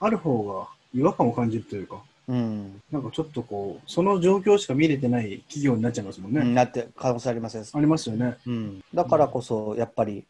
[0.02, 2.80] ある方が違和感を感じるというか、うん。
[2.90, 6.44] なんかちょっとこう、その状況しか見れてない企業になっちゃいますもんね。
[6.44, 8.36] なって可能性ありますよありますよね。
[8.46, 10.24] うん、だからこそやっぱり、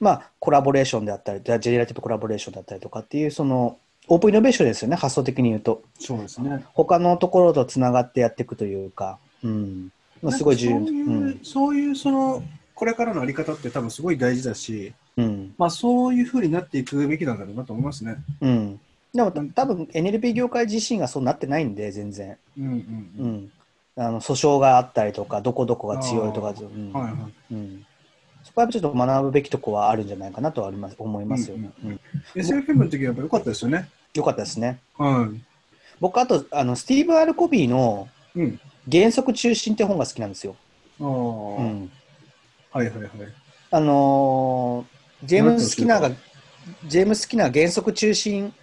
[0.00, 3.78] まあ、コラボレーションであったりジェネラティブコラボレーションだったりとかっていうその
[4.08, 4.96] オープンイノベーションですよね。
[4.96, 5.82] 発想的に言うと。
[5.98, 6.64] そうですね。
[6.72, 9.92] 他のところとつながってやっていくというか、うん。
[10.22, 10.78] まあ、すごい重要。
[10.78, 12.42] そういう、そういうその、
[12.74, 15.54] これからのあり方って多分すごい大事だし、うん。
[15.58, 18.16] まあそういうふうになっていくべきなんだろうなと思いますね。
[18.40, 18.80] うん、
[19.14, 23.34] でも多分 NLP 業界自身がそうなってないんで全然、うんうんううん。
[23.36, 23.52] ん、
[23.96, 27.54] あの訴訟があったりとかどこどこが強いとかあーうんはいはい。
[27.54, 27.86] うん、
[28.44, 32.00] そこはちょっと学ぶべきとこはあるんじゃないかなとはあります思いますよね、うんうん
[32.34, 33.88] SFM の時はやっぱ良かったですよね。
[34.14, 35.40] よかったですねはい。
[36.00, 38.60] 僕、あと、あの、スティーブン・アルコビーのうん。
[38.90, 40.56] 原則中心って本が好きなんですよ。
[41.00, 41.90] ああ、うん。
[42.70, 43.10] はいはいはい。
[43.70, 46.10] あのージェームス・スキナーが、
[46.86, 48.54] ジェームス・スキナーが原則中心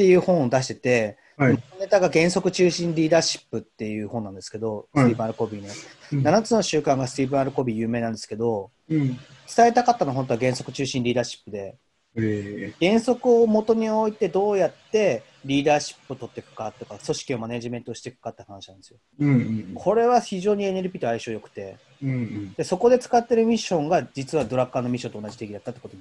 [0.00, 1.58] っていう本を出してて、はい。
[1.78, 5.68] ネタが原則中心リーダーシップっていう本なんですけど、はいスティーブン・アルコビーの。
[5.68, 9.08] うん7つの習慣がスティーブン・アルコビー有名なんですけど、うん。
[9.54, 11.76] 伝えたかったのは本当は原則中心リーダーシップで、
[12.16, 18.98] え原則を元に置いてどうやってリーダーシップを取っていくかとか、組織をマネジメントしていくかって話なんですよ。
[19.20, 22.10] えうんうんこれは非常に NLP と相性良くて、うん。
[22.10, 25.96] うんでそこで使ってるミッションが実はドラッカーのミッションと同じ定義だったってこと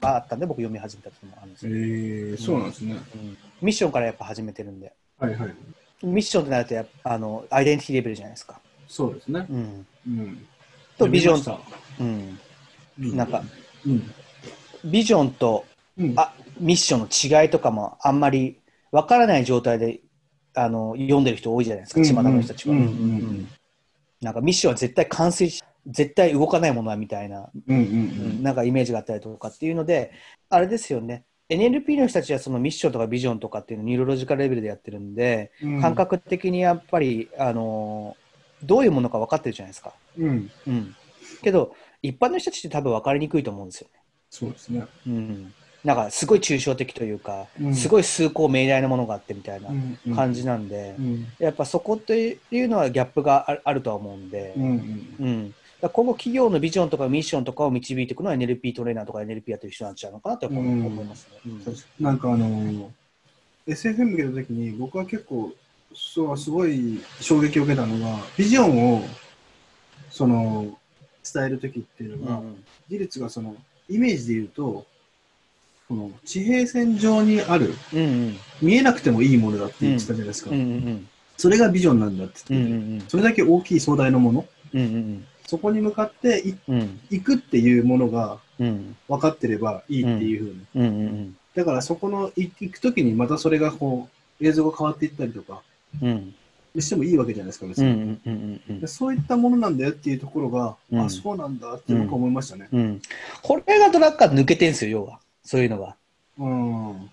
[0.00, 1.72] があったんで、僕読み始めたっていうのもあるんですよ。
[1.74, 2.94] ええそうなんですね。
[3.14, 5.54] うんミッションからやっぱ始めてるんで、はいはい。
[6.02, 8.60] ミッションってなるとやっぱあのアイデンティティレベルじゃないですか。
[8.88, 9.46] そうですね。
[9.48, 10.46] うん、うん。
[10.98, 11.58] とビジョン読
[11.98, 12.38] うん、
[12.98, 13.42] なんか、
[13.86, 14.10] うん。
[14.84, 15.64] ビジョンと
[15.98, 16.12] うん。
[16.16, 18.58] あミッションの違いとかもあんまり
[18.90, 20.00] わからない状態で
[20.54, 22.74] あの読んでる人多いじゃないですか、うん巷の人たちは。
[24.20, 30.12] なんかミッションは絶対完成し、絶対動かないものだみたいな、うんううんんなんかイメージがあったりとかっていうので、
[30.48, 35.80] あれですよね、NLP の人たちはそのミッションとかビジョンとかっていうのをニューロロジカルレベルでやってるんで、うん。
[35.80, 38.16] 感覚的にやっぱり、あの
[38.64, 39.92] どういうものか分かってるじゃないですか。
[40.18, 40.50] うん。
[40.66, 40.94] うん。
[41.42, 44.00] けど、一般の人たちって多分分かりにくいと思うんですよね。
[44.30, 44.84] そうですね。
[45.06, 45.52] うん。
[45.86, 47.74] なんかすごい抽象的というか、うん。
[47.74, 51.26] すごい崇高命題なものがあってみたいなうん感じなんで、うん。
[51.38, 55.16] やっぱそこっていうのはギャップがあるとは思うんで、うんうん。
[55.20, 61.38] うん、だ今後企業のビジョンとかミッションとかを導いていくのは NLP トレーナーとか NLP やってる人なんちゃうのかなと思いますね。
[61.46, 62.04] うん。
[62.04, 62.88] なんかあのー
[63.68, 65.52] SFM 受けた時に僕は結構
[65.92, 69.02] そうすごい衝撃を受けたのがビジョンを
[70.10, 70.78] その
[71.32, 72.64] 伝える時っていうのが、うん。
[72.88, 73.54] 技術がその
[73.88, 74.86] イメージで言うと
[75.88, 78.36] この地平線上にあるうんうん。
[78.60, 83.08] 見えなくてもいいものだって言ってたじゃないですか、うんうんそれがビジョンなんだってうんう言ってて、ん。
[83.10, 84.46] それだけ大きい壮大なもの。
[84.72, 87.00] うんうんそこに向かっていうん。
[87.10, 88.96] 行くっていうものがうん。
[89.06, 94.08] 分かってればいいっていうふうに、うんうんだからそこのい行く時にまたそれがこ
[94.40, 95.62] う映像が変わっていったりとか。
[96.02, 96.34] うん。
[96.80, 101.00] してもいいわけじゃないですかうんうんうんでそういったものなんだよっていうところが、うん。
[101.00, 102.68] あそうなんだって僕は思いましたね。
[102.72, 103.02] うん。
[103.42, 105.18] これがドラッカー抜けてんすよ、要は。
[105.46, 105.96] そういうのは。
[106.38, 107.10] うん。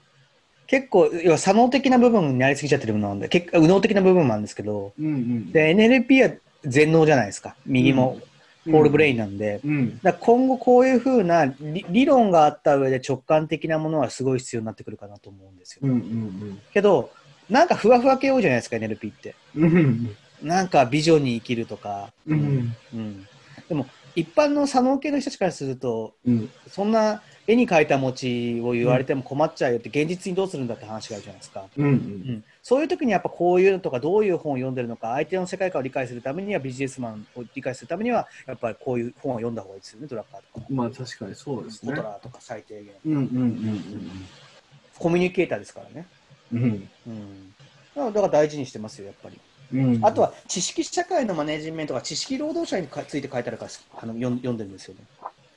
[0.67, 5.51] 結構、要は左脳的な部分になりすぎちゃってるものなんで、結構右脳的な部分もあるんですけど、うんうん。
[5.51, 7.55] で、NLP は全脳じゃないですか。
[7.65, 8.19] 右も
[8.65, 9.61] ホールブレインなんで。
[9.63, 9.99] うん。
[10.01, 15.81] だから今後こういうふうな理理論があった上で直感的なものはすごい必要になってくるかなと思うんですよ。
[15.83, 17.11] うんうんけど、
[17.49, 19.35] なんかふわふわ系多いじゃないですか、NLP って。
[19.55, 19.63] うん。
[19.63, 22.11] うんなんかビジョンに生きるとか。
[22.27, 22.75] うん。
[22.93, 23.27] うん
[23.69, 26.49] でも、一般の左脳系の人たちからすると、うん。
[26.67, 31.65] そんな絵に描いた餅を言われても困っちゃうよって、現実にどうするんだって話があるじゃないですか。
[31.77, 31.85] うん。
[31.85, 42.03] うん、そういう時にやっぱこういうのとかどういう本を読んでるのか相手の世界観を理解するためにはビジネスマンを理解するためにはやっぱりこういう本を読んだ方がいいですよねドラッカーとか、まあ確かにそうですねコト。
[42.03, 44.27] ラーとか最低限うんうん
[44.97, 46.07] コミュニケーターですからね、
[46.53, 47.53] うんうん。
[47.95, 49.39] うん、だから大事にしてますよやっぱり
[49.73, 49.95] うん。
[49.95, 50.05] うん。
[50.05, 55.01] あとは知識社会のマネジメントが知識労働者にかついて書いてあるからあの読ん読んでるんですよね、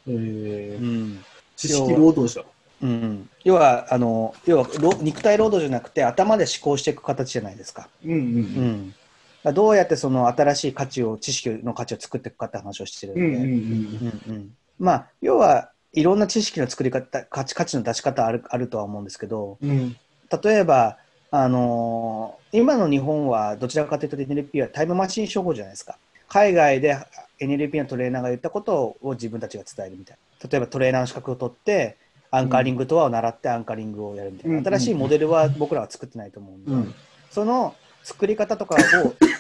[0.08, 1.24] えー、うん
[1.56, 2.44] 知識労働者。
[2.82, 7.88] うん、要はあの要はろ肉体労働じゃなくて頭で思考していく形じゃないですか。
[8.04, 8.98] うんうんうん、だか
[9.44, 14.36] らどうやってその新しい価値を知識の価値を作っていくかって話をしてるんで、うんうんうんうん。
[14.36, 19.96] うんまあ要はいろんな知識の作り方価値価値の出し方あるあるとは思うんですけどうん。
[20.42, 20.98] 例えば
[21.30, 25.98] あのー今の日本はどちらかというと NLP はタイムマシン処方じゃないですか。
[26.28, 26.96] 海外で
[27.40, 31.96] NLP のトレーナーが言ったことを自分たちが伝えるみたいな例えばトレーナーの資格を取って
[32.30, 36.94] アンカーリングとはを習ってアンカーリングをやるみたいな、うん新しいモデルは僕らは作ってないと思うんで、うん。
[37.30, 38.78] その作り方とかを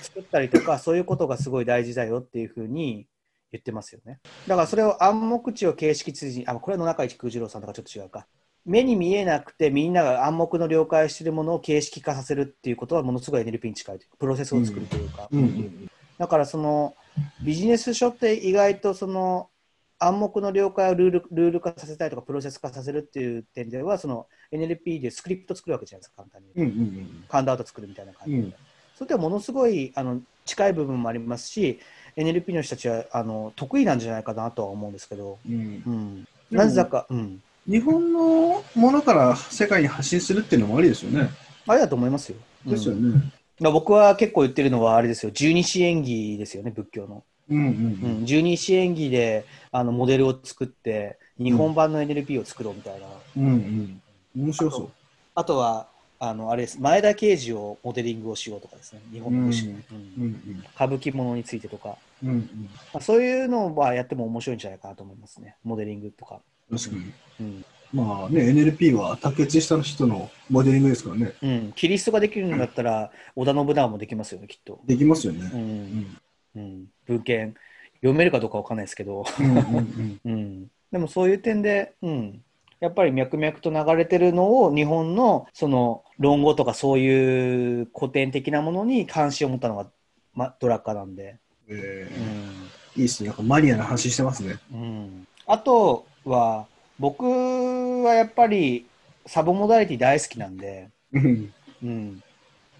[0.02, 3.06] 作ったりとか、 そういうことがすごい大事だよっていうふうに
[3.52, 4.20] 言ってますよね。
[4.46, 8.26] だからそれを暗黙知を形式知事、あ、これは野中一空次郎さんとかちょっと違うか。
[8.64, 15.28] 目に見えなくてみんなが暗黙の了解しているものを形式化させるっていうことはものすごい NLP に近いというか、プロセスを作るというか。
[16.18, 16.96] だからその
[17.42, 19.48] ビジネス書って意外とその
[19.98, 28.54] 暗黙の了解をルールルール化させたいとかプロセス化させるっていう点ではその NLP でスクリプト作るわけじゃないですか簡単に言うんうんカウントアウト作るみたいな感じで、うん
[28.96, 31.78] それではものすごいあの近い部分もありますし
[32.16, 36.28] NLP の人たちはあの得意なんじゃないかなとは思うんですけど、うんうん。
[36.50, 41.28] なぜだか、うん、日本のものから世界に発信するっていうのもありですよね。
[41.66, 42.38] あれだと思いますよ。
[42.64, 43.32] ですようんね。
[43.60, 45.32] まあ僕は結構言ってるのはあれですよ。
[45.32, 47.24] 十二支演技ですよね仏教の。
[47.48, 48.22] うんううん。
[48.22, 53.44] ん、十二支演技であのモデルを作って日本版の NLP を作ろうみたいな、うん。
[53.44, 53.52] うん。
[54.34, 54.44] うん。
[54.44, 54.90] 面白そう。
[55.34, 55.88] あとは
[56.18, 56.80] あのあれです。
[56.80, 59.00] 前田慶次をモデリングをしようとかですね。
[59.12, 59.82] 日本の武士、うんうん。
[60.22, 60.64] うん。
[60.74, 62.70] 歌舞伎ものについてとか、うんうん。
[62.92, 65.56] まあ、そういうのはやっても面白いんじゃないかなと思いますね。
[65.64, 66.40] モデリングとか、
[66.70, 67.12] 確かに。
[67.40, 71.32] うんまあね、NLP は竹内下の人のモデリングですからね。
[71.42, 75.50] うん、キリストができるんだったら織田信長もできますよねきっと、できますよね。
[75.52, 76.00] ううん。
[76.00, 76.16] ん
[76.56, 77.54] うん、文献。
[78.00, 82.42] 読めるかどうかわかんないですけど、うんうんうん、 でもそういう点で、うん、
[82.80, 89.86] やっぱり脈々と流れてるのを日本のその論語とかそういう古典的なものに関心を持ったのが、
[90.34, 91.36] ま、ドラッカーなんで、
[91.68, 92.24] えうん。
[92.24, 93.28] ーいいですね。
[93.28, 94.56] なんかマニアな話してますね。
[94.72, 96.66] うん、あとは
[96.98, 97.24] 僕
[98.02, 98.86] はやっぱり
[99.26, 101.52] サブモダリティ大好きなんで、うん。
[101.82, 102.22] うん、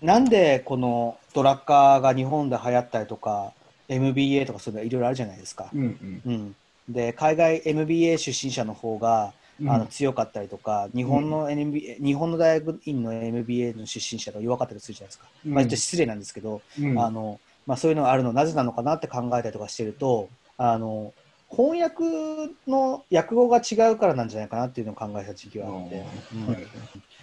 [0.03, 3.53] なんでこのドラッカーが日本で流行ったりとか
[3.89, 5.71] MBA とかそういうのいろいろあるじゃないですか。
[5.75, 5.81] うん
[6.25, 6.33] うん。
[6.33, 6.57] うん、
[6.89, 9.71] で海外 MBA 出身者の方がうん。
[9.71, 15.27] あの強かったりとか、日本の NBA、日本の大学院の MBA の出身者が弱かったりするじゃないですか。
[15.47, 15.55] うん。
[15.55, 16.99] まあ、ちょっと失礼なんですけど、うん。
[16.99, 21.13] あのまあ、そういうのがあるのはなぜなのかなって考えたりとかしてるとあの
[21.51, 22.05] 翻訳
[22.67, 26.05] の訳語が違うからなんじゃないかなっていうのを考えた時期があって、
[26.35, 26.47] うん。
[26.47, 26.67] はい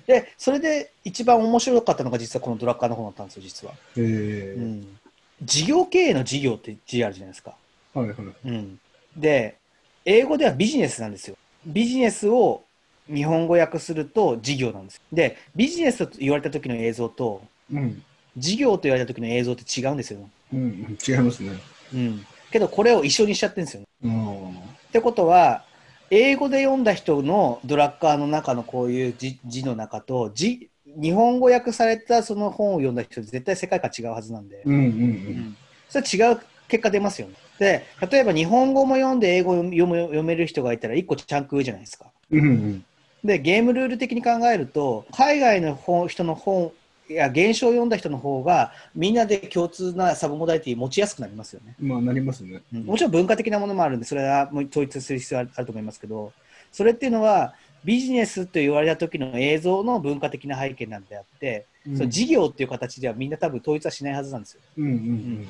[0.05, 4.55] でそれで一番面白かったのが実はこのドラッカーの方だったんですよ実は、え。
[4.57, 4.97] ーうん、
[5.41, 7.55] 事業経営の事業って字あるじゃないですか、
[7.93, 8.17] はいはい。
[8.45, 8.79] うん、
[9.15, 9.55] で
[10.03, 11.37] 英語ではビジネスなんですよ。
[11.65, 12.63] ビジネスを
[13.07, 18.03] 日本語訳すると事業なんですでビジネスと言われた時の映像とうん。
[18.35, 20.19] 事業と言われた時の映像って違うんですよ、
[20.51, 21.51] うんうん、違いますね。
[21.93, 25.63] うん、けどこれを一緒にしちゃってるんですよ、うんってことは
[26.11, 34.89] 英語で読んだ人のドラッカーの中のこういう字字の中と字日本語訳されたその本を読んだ人絶対世界観違うはずなんで、うんうんううん。
[34.91, 35.57] ん
[35.89, 37.33] それは違う結果出ますよね。
[37.57, 42.05] で例えば日本語も読んで英語も読む読める人がいたら1個チャンク上じゃないですか。
[42.29, 42.85] うんうん。
[43.23, 46.71] でゲームルール的に考えると海外の本人の本
[47.09, 52.61] いや現象を読んだ人の方がみんなで共通なサブモダリティ持ちやすくなりますよねまあなりますね。
[52.73, 56.31] うんもちろん文化的なものもあるんで、それはもう統一する必要はあると思いますけど、
[56.71, 64.61] それっていうのは、ビジネスと言われた時の映像の文化的な背景なんであって、うんその事業っていう形ではみんな多分統一はしないはずなんですよ。
[64.77, 65.47] うんうん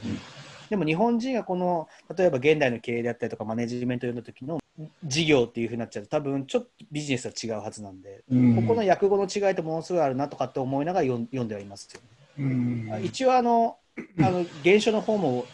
[0.73, 4.59] でも日本人がこの、例えば現代の経営であったりとか、マネジメントを読んだ時の
[5.03, 8.55] 事業っていうふうになっちゃうと、多分ちょっとビジネスは違うはずなんで、うん。
[8.55, 12.01] ここの訳語の違いってものすごいあるなとかって思いながら読んではいますよ、
[12.39, 13.77] うんね一応あの、
[14.17, 15.45] あの原書の方も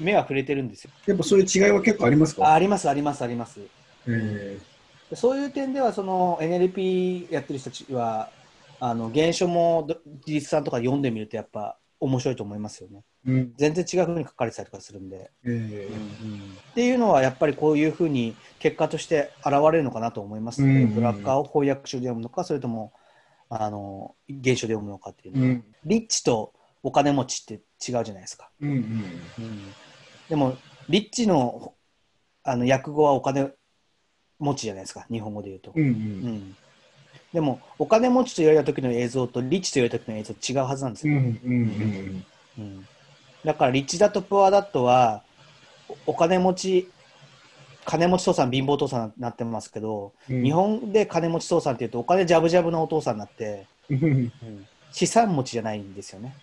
[0.00, 0.90] 目は触れてるんですよ。
[1.06, 2.48] やっぱそういう違いは結構ありますか？
[2.48, 3.60] ああります、あります、あります。
[4.08, 4.58] え
[5.10, 8.30] でそういう点ではその NLP やってる人たちは
[8.80, 13.02] あの原書もど技術さんとか読んでみるとやっぱ面白いと思いますよね。
[13.26, 13.54] ーうん。
[13.56, 15.88] 全然違う風に書かれてたりとかするんで、え
[16.70, 20.82] っていうのはやっぱりこういうふうに結果として現れるのかなと思いますので、うん。
[20.82, 22.92] うんブラッカーを翻訳書で読むのかそれとも
[23.48, 25.64] あの原書で読むのかっていうのは、うん。
[25.84, 26.52] リッチと
[26.82, 28.50] お金持ちって違うじゃないですか。
[28.60, 29.12] うんうん
[30.28, 30.56] でも
[30.88, 31.74] リッチの
[32.42, 33.50] あの訳語はお金
[34.38, 35.06] 持ちじゃないですか。
[35.10, 35.72] 日本語で言うと。
[35.74, 36.56] うんううんん
[37.34, 42.24] でもお金持ちと言われた時の映像とリッチと言われた時の映像違うはずなんですよ、うんうんうん
[42.58, 42.86] うん。
[43.44, 45.22] だからリッチだとプアダットは
[46.06, 46.88] おお金持ち
[47.84, 50.42] 金持ち父さん貧乏父さんになってますけど、うん。
[50.42, 54.32] 日本で金持ち父さんっていうとお金ジャブジャブのお父さんになって、うん
[54.92, 56.36] 資産持ちじゃないんですよね、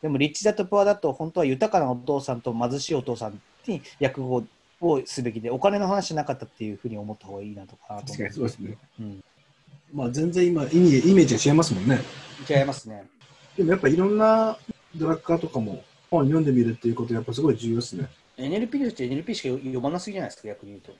[0.00, 4.44] でもリッチだとプアダット本当は豊かなお父さんと貧しいお父さんに訳語
[4.80, 8.78] をすべきでお金の話じゃなかったっていうふうに思った方がいいなとかなと確思かにそうですね。
[9.00, 9.24] うん、
[9.92, 12.00] まあ全然今イメージイメージが違いますもんね。
[12.48, 13.04] 違いますね
[13.56, 14.56] でもやっぱいろんな
[14.96, 18.08] ドラッカーとかも本読んでみるっていうことやっぱすごい重要ですね。
[18.36, 20.92] NLP の人って NLP しか読まなすぎじゃないですか、逆に言うと。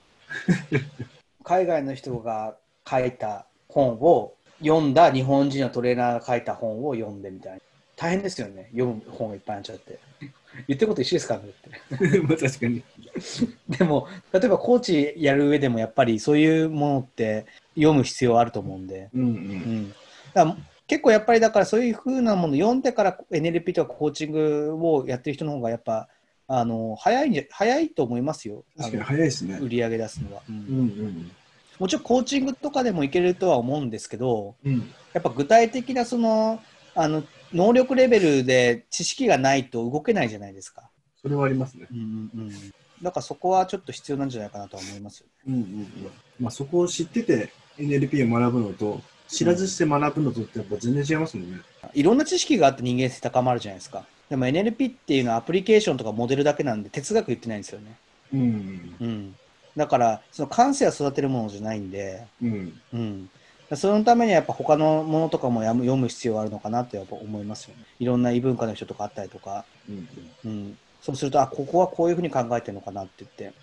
[1.44, 2.56] 海外の人が
[2.88, 7.58] 書いた本を読んだ日本人のトレーナーが書いた本を読んでみたいな。
[7.96, 9.98] 大変ですよね、読む本がいっぱいあっちゃって。
[10.68, 12.18] 言ってること一緒ですからねって。
[12.20, 12.82] まあ確かに。
[13.68, 19.08] でも、例えばコーチやる上でもやっぱりそういうものって読む必要あると思うんで。
[19.14, 19.24] うんう。
[19.24, 19.34] うん
[19.86, 19.94] ん、
[20.34, 26.08] だ結構やっぱりだからそういうふうなもの読んでから NLP とかコーチングをやってる人の方がやっぱ
[26.48, 28.64] あの早いんじゃ早いと思いますよ。
[28.76, 29.58] 確かに早いですね。
[29.58, 31.30] 売り上げ出すのは、うんうんうん。
[31.78, 34.92] もちろんコーチングとかでもいけるとは思うんですけどうん。
[35.14, 36.60] やっぱ具体的なその
[36.94, 37.22] あの
[37.54, 41.86] 能力レベルで知識がないと動けないじゃないですか、それはありますね。
[41.90, 42.50] うんうんうん、
[43.02, 45.88] だからそこはちょっと必要なんじゃないかなとは思いますようんうんうん。
[46.40, 51.58] まあそこを知ってて NLP を学ぶのと、知らずして学ぶのとってやっぱ全然違いますもんね。
[51.94, 54.04] いろんな知識があって人間性高まるじゃないですか。
[54.28, 57.96] でも NLP っていうのはアプリケーションとかモデルだけなんで哲学言ってないんですよね、
[58.32, 58.96] うん。
[59.00, 59.36] うん、
[59.76, 62.80] だからその感性は育てるものじゃないんで、うん。
[62.94, 63.30] うん、
[63.76, 67.84] そのためにはやっぱ他のものとかも読む必要があるのかなとやっぱ思いますよね。
[67.98, 70.08] いろんな異文化の人とかあったりとか、うん
[70.44, 73.56] うん、そうすると、あ、ここはこういうふうに考えてるのかなって言って、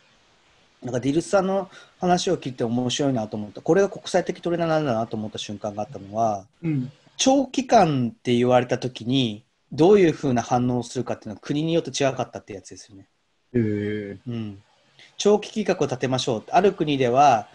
[0.83, 1.69] なんかディルスさんの
[1.99, 3.61] 話を聞いて面白いなと思った。
[3.61, 6.91] これが国際的トレーナーなんだなと思った瞬間があったのは、うん。
[7.17, 13.07] 長期間って言われたときに、どういうふうな反応をするかっていうのは国によって違かったってやつですよね。
[13.53, 14.61] ええうん、
[15.17, 17.47] 長期計画を立てましょうある国では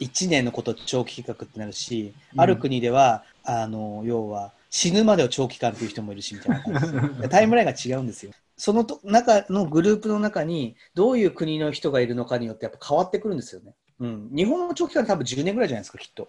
[0.00, 2.40] 1年のことを長期計画ってなるし、うん。
[2.40, 7.28] ある国ではあの要は死ぬまでを長期間っていう人もいるしみたいな。
[7.28, 8.32] タイムラインが違うんですよ。
[8.56, 16.28] そのと中のグループの中にどういう国の人がいるのかによってやっぱ変わってくるんですよね、うん、日本の長期間多分10年ぐらいじゃないですかきっと。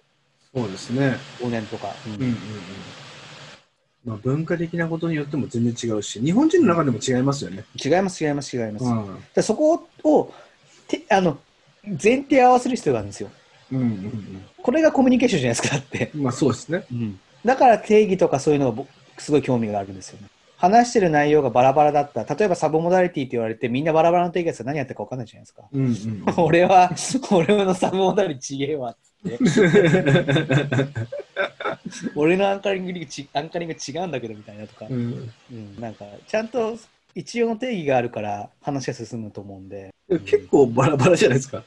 [0.54, 1.16] そうですね。
[1.40, 2.14] 5年とか、うん。
[2.14, 2.38] うんうんうん。
[4.06, 7.66] まあ、文化的なことによっても全然違うし、日本人の中でも違いますよね。
[7.84, 9.24] 違います違います違います、うん。
[9.36, 10.34] でそこを
[10.90, 11.38] てあの
[11.84, 13.30] 前提合わせる必要があるんですよ
[13.72, 16.24] うんうんこれがコミュニケーションじゃないですかだってうん。
[16.24, 16.84] まあ、そうですね。
[17.46, 20.28] だから定義とかそういうのが僕すごい興味があるんですよね。
[20.58, 22.26] 話してる内容がバラバラだった。
[22.36, 25.64] 例えばサブモダリティって言われてみんなバラバラの定義やつは何やってるか分かんないじゃないですか。
[25.72, 26.92] うんうん俺は、
[27.32, 29.88] 俺のサブモダリティちげえわっつって。
[32.16, 35.32] 俺のアンカリングにちアンカリング違うんだけどみたいなとか、うん。
[35.52, 36.78] うん、なんかちゃんと
[37.16, 39.94] 一応の定義があるから話が進むと思うんで、
[40.26, 41.64] 結構バラバラじゃないですか。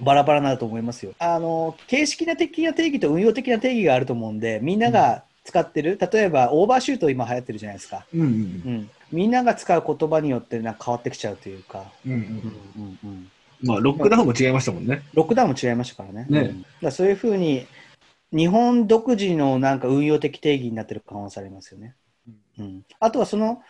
[0.00, 1.12] バラバラになると思いますよ。
[1.18, 8.06] あの、形式な的な定義と運用的な定義があると思うんで、みんなが使ってる、例えばオーバーシュート今流行ってるじゃないですか。
[8.14, 12.12] うんうんうん、みんなが使う言葉によってなんか変わってきちゃうというか、うん。
[12.12, 13.30] うんうんうんうん、
[13.62, 15.02] まあ、ロックダウンも違いましたもんね。
[15.14, 16.26] ロックダウンも違いましたからね。
[16.28, 17.66] ねうんだそういうふうに
[18.32, 21.94] 日本独自のなんか運用的定義になってる可能性ありますよね。
[22.58, 23.62] うん、あとはその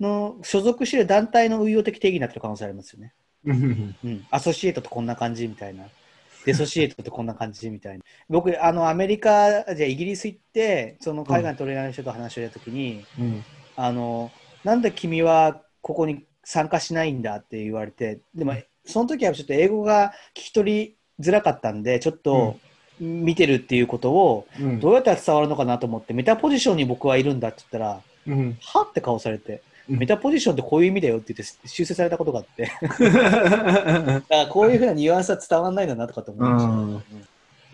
[0.00, 3.14] の所属している団体の運用的定義になってる可能性ありますよね。
[3.44, 5.84] うんうんうん、アソシエイトとこんな感じみたいな。
[6.44, 8.04] デソシエイトってこんな感じみたいな。
[8.28, 13.44] 僕、あの、アメリカ、じゃあイギリス行って、その海外のトレーナーの人と話をしたときに、うん。
[13.76, 14.30] あの、
[14.64, 22.58] なんで君はここに参加しないんだって言われて、でも、その時はちょっと英語が聞き取りづらかったんで、ちょっと
[22.98, 28.58] 見てるっていうことを、うんどうやったら伝わるのかなと思って、メタポジションに僕はいるんだって言ったら、うん。
[28.60, 37.04] はって顔されて、うんメタポジションってこういう意味だよって言って修正されたことがあって、 だからこういうふうなニュアンスは伝わらないんだなとかと思いましたね、うんうん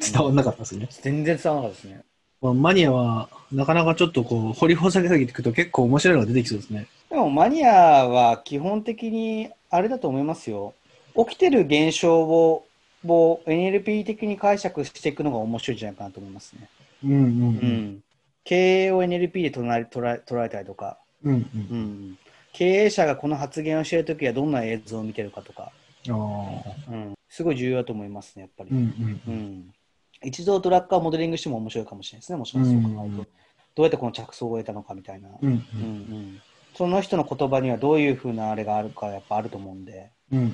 [0.01, 0.87] 伝わんなかったですね。
[0.91, 2.03] 全然伝わらなかったですね。
[2.41, 6.87] まあ、マニアは、なかなかちょっとこう、掘り掘り下げていくと結構面白いのが出てきそうですね。
[7.11, 10.75] でもマニアは基本的にあれだと思いますよ。
[11.17, 12.65] 起きてる現象を
[13.07, 16.69] を NLP 的に解釈していくのが面白いんじゃないかなと思いますね。
[17.05, 17.23] うんうんう。
[17.67, 18.03] ん。
[18.45, 21.41] 経営を NLP で捉え捉え捉えたりとか、うんうん。
[21.71, 22.19] うん、
[22.53, 25.73] 経営者がこの発言をしているときはどんな映像を見てるかとか、
[26.09, 26.91] ああ。
[26.91, 28.71] うん、すごい重要だと思いますね、やっぱり。
[28.71, 29.75] うんううんん
[30.21, 33.21] 一度ドラッカーをモデリングしても面白いかもしれないですね、もしかしたらそう考えると。
[33.21, 33.27] うん
[33.79, 35.29] どうやってこの着想を得たのかみたいな。
[35.41, 36.43] うんうんうん
[36.75, 40.53] その人の言葉にはどういうふうなあれがあるかやっぱあると思うんで、うんううんうん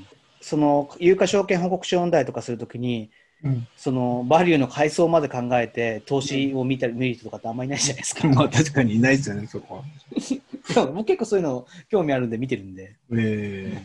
[0.00, 0.06] ん、
[0.40, 3.12] その有価証券報告書読んだりとかするときに
[3.44, 3.68] うん。
[3.76, 8.26] そのバリューの階層まで考えて投資を見たり見る人とかってあんまりいないじゃないですか。
[8.28, 9.84] まあ確かにいないですよね、そこは。
[10.92, 12.94] 僕結構そういうの興味あるんで見てるんで。
[13.16, 13.82] え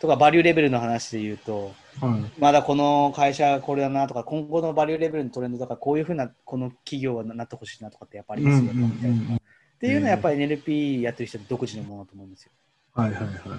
[0.00, 2.22] とかバリューレベルの話で言うとえはい。
[2.38, 8.82] まだこの会社これだなとか今後のバリューレベルのトレンドとかこういうふうなこの企業はなってほしいなとかってやっぱありますよね。
[8.82, 9.40] みたいなっ
[9.80, 12.52] ていうのはやっぱり NLP やってる人独自のものだと思うんですよ。
[12.94, 13.56] はいはいはいは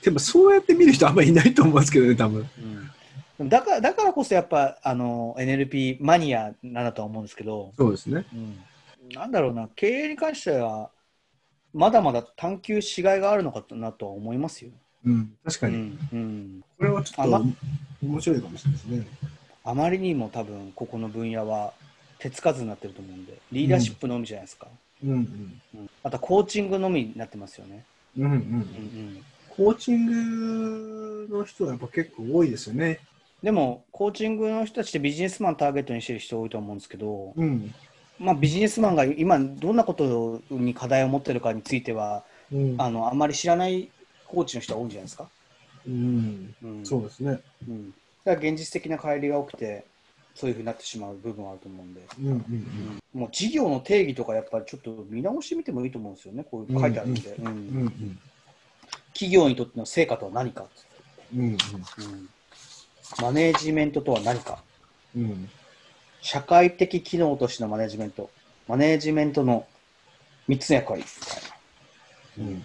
[0.00, 0.04] い。
[0.04, 2.40] でもそうやって見る人あんまりいないと思うんですけどね、多分。
[2.40, 2.90] うん、
[3.40, 8.26] だからだからこそやっぱあの NLP マニアなんだとは思うんですけど、そうですね。
[8.32, 8.58] うん、
[9.14, 10.90] なんだろうな経営に関しては
[11.72, 14.72] まだまだ探求しがいがあるのかなとは思いますよ。
[15.04, 15.32] うん。
[15.44, 15.76] 確かに。
[15.76, 17.42] うんうん、これはちょっとあま
[18.02, 19.06] 面白いかもしれないですね。
[19.64, 21.72] あまりにも多分ここの分野は
[22.18, 24.66] 手つかずになってると思うんでリーダーシップのみじゃないですか、
[25.04, 25.16] うんうん。
[25.76, 27.84] うんあとはコーチングのみになってますよね。
[28.16, 33.00] うんうんうんうんコーチングの人はやっぱ結構多いですよね。
[33.42, 37.72] でもコーチングの人たちってビジネスマンターゲットにしてる人多いと思うんですけど、うん。
[38.18, 42.74] まあ、ビジネスマンが今どんなことに課題を持ってるかについてはうん。
[42.78, 43.90] あのあんまり知らない
[44.26, 45.28] コーチの人が多いんじゃないですか？
[45.86, 46.54] うん。
[46.62, 47.40] うん、そうですね。
[47.68, 47.90] うん、
[48.24, 49.84] だから現実的な乖離が起きて
[50.34, 57.52] そういうふうになってしまう部分はあると思うんで、うんうんもう事業の定義とかやっぱりちょっと見直してみてもいいと思うんですよねこういう書いてあるんで、うんうん。
[57.52, 57.54] う
[57.86, 58.18] ん
[59.14, 60.66] 企業にとっての成果とは何か、
[61.34, 61.40] うん。
[61.40, 61.58] うんうん、
[63.20, 64.62] マネージメントとは何か？
[65.16, 65.48] うん。
[66.20, 68.30] 社会的機能としてのマネージメント。
[68.68, 69.66] マネージメントの
[70.48, 71.02] 3つの役割。
[71.02, 72.64] みたいなうん。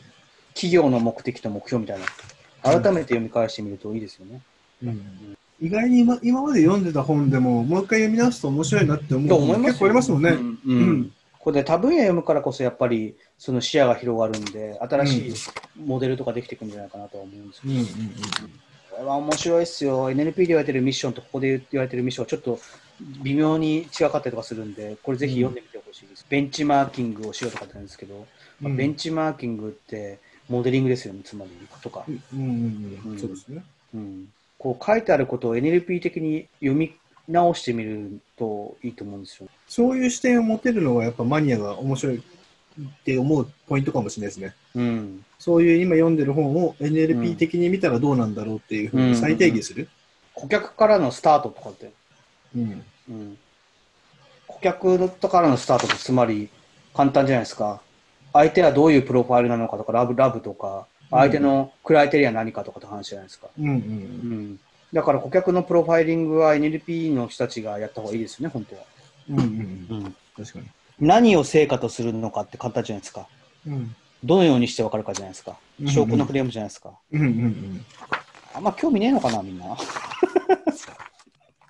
[0.53, 2.05] 企業の目的と目標みたいな。
[2.61, 4.41] 改めて読み返してみるといいですよね。
[4.83, 5.37] うん。
[5.61, 9.63] 意外に今今まで読んでた本でも、もう一回読み直すと面白いなって思うと思いますよ。
[9.63, 10.29] 本結構ありますもんね。
[10.31, 11.11] うんうん。
[11.39, 15.33] これで多分野読むからこそやっぱりその視野が広がるんで新しい
[15.77, 17.85] モデルとかできていくんじゃないかなとは思うんですけど、うんうん
[18.93, 20.11] これは面白いっすよ。
[20.11, 22.59] NLP で言われてるミッションとここで言われてるミッションはちょっと
[23.23, 28.27] 微妙に違かったりとかするんでこれぜひ読んでみてほしいです、ベンチマーキングをしようとかってなんですけど、
[28.61, 28.77] まあうん。
[28.77, 31.51] ベンチマーキングってモデリングですよねつまり。
[31.81, 33.11] とか、うんうんうん。
[33.13, 33.19] うん。
[33.19, 33.63] そうですね。
[33.95, 34.27] うん、
[34.59, 36.93] こう書いてあることを NLP 的に読み
[37.27, 39.49] 直してみるといいと思うんですよ。
[39.67, 42.23] そういう視点を持てるのがやっぱマニアが面白い
[42.79, 44.55] って思うポイントかもしれないですね。
[44.75, 49.89] うんそういう今読んでる本を NLP 的に見たらどうなんだろうっていうふうに再定義する？
[50.33, 51.91] 顧客からのスタートとかって
[52.55, 52.83] うん。
[53.09, 53.37] うん
[54.47, 56.49] 顧客からのスタートってつまり
[56.93, 57.81] 簡単じゃないですか。
[58.31, 63.47] 相手はどういうプロファイルなのかとか、ラブラブとか、相手のクライテリア何かとかって話じゃないですか。
[63.59, 64.59] うんうんうん。
[64.93, 68.81] だから顧客のプロファイリングは NLP の人たちがやった方がいいですよね、本当は。
[69.29, 69.39] うん。
[69.39, 70.05] うんうんうん。
[70.05, 70.15] うん。
[70.37, 70.65] 確かに。
[71.03, 73.27] 何を成果とするのかって簡単じゃないですか。
[73.67, 73.95] うん。
[74.23, 75.57] どのようにして分かるかじゃないですか。
[75.81, 76.91] うん証拠のフレームじゃないですか。
[77.11, 77.85] うんうんうん。
[78.53, 79.65] あんま興味ねえのかな、みんな。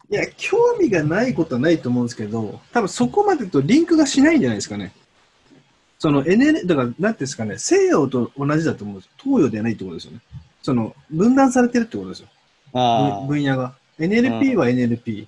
[0.10, 4.94] いや、興味がないことはないと思うんですけど、多分そこまでとリンクがしないんじゃないですかね。
[5.98, 9.12] その NL、だから、なんていうんですかね、西洋と同じだと思うんですよ。
[9.24, 10.20] 東洋ではないってことですよね。
[10.62, 12.28] その、分断されてるってことですよ。
[12.74, 13.74] あ分分野が。
[13.98, 15.26] NLP は NLP、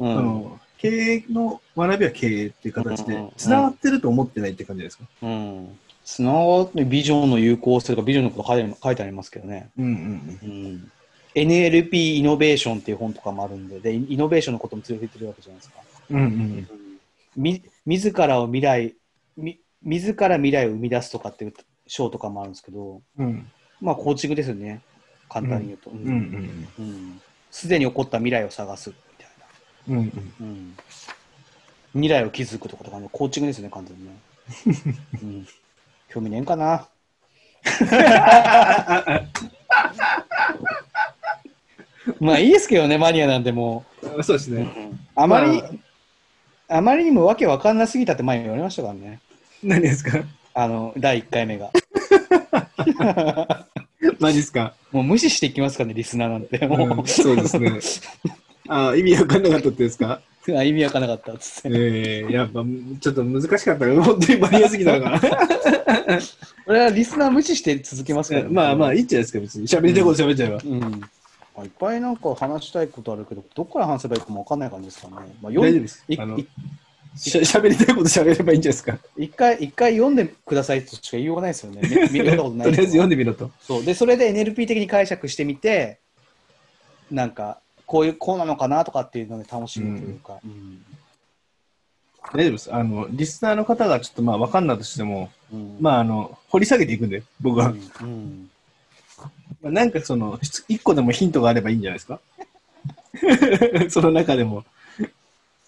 [0.00, 0.04] あ。
[0.04, 0.14] うん。
[0.14, 5.04] その経営の学びは経営っていう形でうんうん、つながってると思ってないって感じですか？
[5.22, 5.78] うん。
[6.04, 9.68] つながってビジョンの有効性とかビジョンのこと書いてあり書いてありますけどね。
[9.78, 10.92] うんうんうん、
[11.34, 15.80] NLP イノベーションっていう本とかもあるんでで、イノベーションのことも連れてってるわけじゃないですか。
[16.10, 16.16] うん。
[16.16, 16.68] うんうん
[17.36, 18.96] み自らを未来
[19.36, 21.54] み、自ら未来を生み出すとかっていう
[21.86, 23.48] 章とかもあるんですけど、うん。
[23.80, 24.80] まあ、コーチングですよね。
[25.28, 25.90] 簡単に言うと。
[25.90, 27.20] うんうんうん
[27.50, 28.92] すでに起こった未来を探す。
[29.88, 29.96] うん。
[29.96, 30.76] うんうん
[31.94, 34.14] 未来を築くとかとかね、コーチングですよね、完全にね。
[35.22, 35.48] うん、
[36.10, 36.86] 興味ねえんかな。
[42.20, 44.24] まあいいですけどね、マニアなんでもうん。
[44.24, 44.54] そうですう。
[44.58, 44.68] ね。
[45.14, 45.68] あまり、ま
[46.68, 49.20] ああまりにもわけわかんなすぎたって前に言われましたからね。
[49.62, 50.18] 何ですか？
[50.52, 51.70] あの、第1回目が。
[54.20, 54.74] マジっすか？
[54.92, 56.66] もう無視していきますからね、リスナーなんて。
[56.66, 57.72] もう、うんそうですね。
[58.68, 60.20] あ意味わかんなかったってですか？
[60.56, 61.68] あ意味わかんなかったっつって。
[61.72, 62.64] ええやっぱ
[63.00, 65.20] ちょっと難しかったから、本当にマニアすぎたのかな。
[66.66, 69.66] 俺はリスナー無視して続けますから、 まあまあ、いいんじゃないですか、別に。
[69.66, 70.60] 喋りたいこと喋っちゃえば。
[70.64, 71.00] うん。
[71.64, 75.12] いっぱいなんか話したいことあるけど、どこから話せばいいかもわかんない感じですかね。
[75.14, 76.18] まあ、読ん大丈夫ですい。
[76.18, 76.46] あのい
[77.16, 78.96] しゃ喋りたいこと喋ればいいんじゃないですか。
[79.16, 81.80] 一回、一回読んでくださいとしか言いようがないですよね。
[82.12, 83.50] み見たことない とりあえず読んでみろと。
[83.60, 83.84] そう。
[83.84, 85.98] で、それで NLP 的に解釈してみて、
[87.10, 87.58] なんか、
[87.88, 90.34] こういう、こうなのかなとかっていうので楽しむというか。
[90.44, 90.84] うん
[92.30, 92.74] 大丈夫です。
[92.74, 97.68] あの、リスナーの方がちょっとまあ分かんないとしても、うんまああの、掘り下げていくんで、僕は。
[97.68, 98.50] うんうん
[99.62, 102.20] まあなんかその、一個でもヒントがあればいいんじゃないですか？
[103.88, 104.64] その中でも。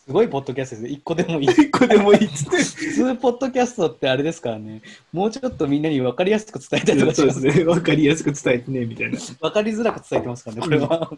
[0.04, 0.90] すごいポッドキャストですね。
[0.90, 1.46] 一個でもいい。
[1.46, 2.56] 一個でもいいっつって。
[2.56, 4.82] 普通、ポッドキャストってあれですからね。
[5.12, 7.32] もうちょっとみんなに分かりやすく伝えたりとかしま。
[7.32, 7.64] そうですすね。
[7.64, 9.16] 分かりやすく伝えてね、みたいな。
[9.16, 11.10] い分かりづらく伝えてますからね、これは。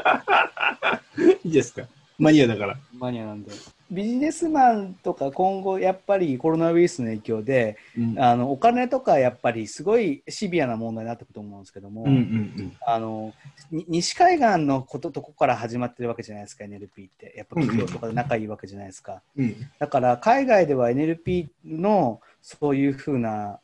[1.44, 1.86] いですか？
[2.18, 2.76] マニアだから。
[2.98, 3.50] マニアなんで。
[3.90, 13.32] ビジネスマンとか今後やっぱりコロナウイルスの影響で、うんあのお金とかやっぱりすごいシビアな問題になってくると思うんですけども、うんうんあの
[13.72, 19.56] に西海岸のこととこから始まってるわけじゃないですか NLP ってやっぱ企業とかで仲いいわけじゃないですか、うん。
[19.78, 23.58] だから海外では NLP のそういうふうな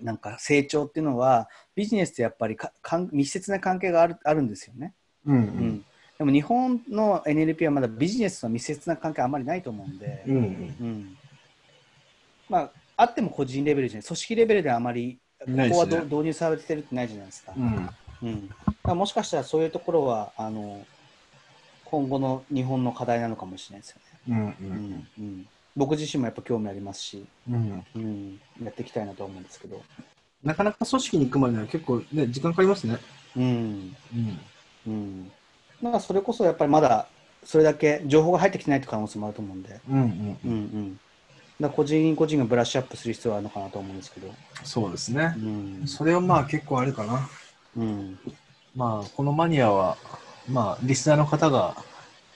[0.00, 4.94] なんか成長っていうのはビジネスとやっぱりかかん密接な関係があるあるんですよね、
[5.26, 5.84] うんううんん。
[6.18, 10.42] でも日本の NLP はまだビジネスと密接な関係あんまりないと思うんで、うんうん。
[10.42, 11.18] うん
[12.48, 17.52] まあ、あっても個人レベルじゃない、組織レベルではあまり、ここはど導入されてるってないじゃないですか。
[17.56, 17.90] うん。
[18.22, 18.50] うん
[18.84, 20.84] もしかしたらそういうところはあの
[21.84, 24.20] 今後の日本の課題なのかもしれないですよね。
[24.28, 25.46] うんううんんうん、
[25.76, 27.84] 僕自身もやっぱ興味ありますし、うん。
[27.94, 29.82] うん、やっていきたいなと思うんですけど。
[30.42, 32.98] なかなか組織に行くまでは結構ね、時間かかりますね。
[33.36, 34.40] うんうん。
[34.86, 35.32] うん、
[35.80, 37.06] まあそれこそやっぱりまだ
[37.44, 41.00] それだけ情報が入ってきてないって可能性もあると思うんで、うんうんうんうん、
[41.60, 44.32] だ個人個人がブラッシュアップする必要はあるのかなと思うんですけど。
[44.64, 45.40] そうですねう。
[45.40, 47.28] んそれはまあ結構あるかな。
[47.76, 48.18] うん
[48.76, 49.98] まあ、このマニアは、
[50.48, 51.76] まあ、リスナーの方が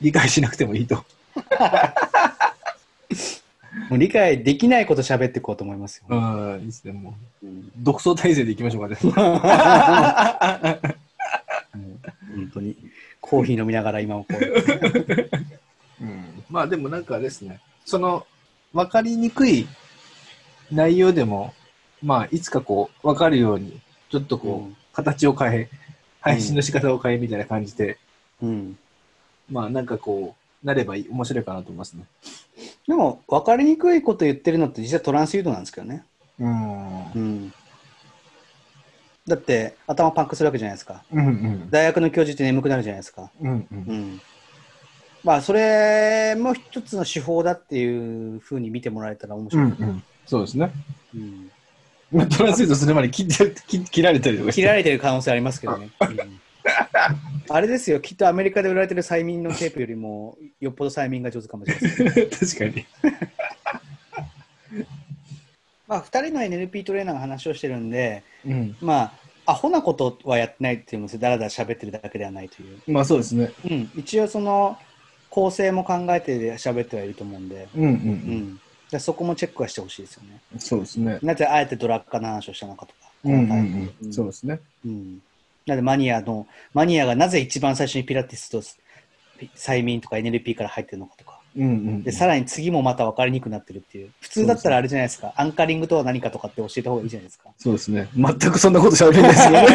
[0.00, 0.96] 理解しなくてもいいと。
[3.90, 6.04] もう理解できないこと喋っていこうと思いますよ。
[6.08, 6.14] う
[6.58, 6.92] ん、いいですね。
[6.92, 8.96] もう、うん独走体制でいきましょうかね。
[12.56, 12.76] 本当に。
[13.20, 16.04] コーヒー飲みながら今もこう。
[16.04, 18.26] うん、まあでもなんかですね、その
[18.72, 19.66] 分かりにくい
[20.70, 21.54] 内容でも、
[22.02, 23.80] まあいつかこう分かるように、
[24.10, 25.68] ちょっとこう、うん形を変え、
[26.22, 27.98] 配信の仕方を変えみたいな感じで、
[28.40, 28.78] うん。
[29.50, 32.04] まあなんかこう、なればいい面白いかなと思いますね。
[32.88, 36.02] でも、分かりにくいこと言ってるのって実はトランスユードなんですけどね。
[36.40, 37.12] うん。
[37.12, 37.52] うん。
[39.26, 41.02] だって、頭パンクするわけじゃないですか。
[41.12, 41.70] うんうん。
[41.70, 43.30] 大学の教授って眠くなるじゃないですか。
[43.40, 43.66] うんう。
[43.70, 44.20] うんん。
[45.24, 49.64] まあ、それも一つの手法だっていうふうに見てもらえたら面うん白い。
[49.64, 50.02] うん。
[50.26, 50.70] そうですね。
[51.14, 51.50] うん
[52.12, 54.62] まあトランスレートする前に切って切切られたりとかして。
[54.62, 55.90] 切られてる可能性ありますけどね。
[56.00, 56.40] うん
[57.48, 62.30] あれですよ、きっとアメリカで売られてる催眠のテープよりも、よっぽど催眠が上手かもしれません。
[62.30, 62.86] 確かに。
[65.88, 68.76] まあ、2人の NLP トレーナーが話をしてるんで、うん。
[68.80, 69.12] まあ、
[69.46, 72.92] アホなことはやってないっていうので、だらだら喋ってるだけではないという。
[72.92, 73.52] まあそうですね。
[73.64, 74.76] うん、一応その
[75.30, 77.92] 構成も考えて喋ってはいると思うんで、うんうんう。
[77.92, 77.98] うん
[78.54, 78.60] ん、
[78.90, 80.40] でそこもチェックはしてほしいですよね。
[80.58, 81.18] そうですね。
[81.22, 83.10] なぜあえてドラッカーの話をしたのかとか。
[83.24, 84.12] うんうんはいうん。
[84.12, 84.60] そうですね。
[84.84, 85.22] うん
[85.66, 88.62] なぜマニアの、マニアがなぜ一番最初にピラティスと
[89.56, 91.25] 催眠とか NLP から入ってるのかとか。
[91.56, 92.02] うんうん。
[92.02, 94.10] で、さらに次もまた分かりにくくなってるっていう。
[94.20, 95.32] 普通だったらあれじゃないですか。
[95.36, 97.50] アンカリングとは何かとかって教えた方がいいじゃないですか。
[97.58, 98.08] そうですね。
[98.14, 99.66] 全くそんなこと喋れないですよね。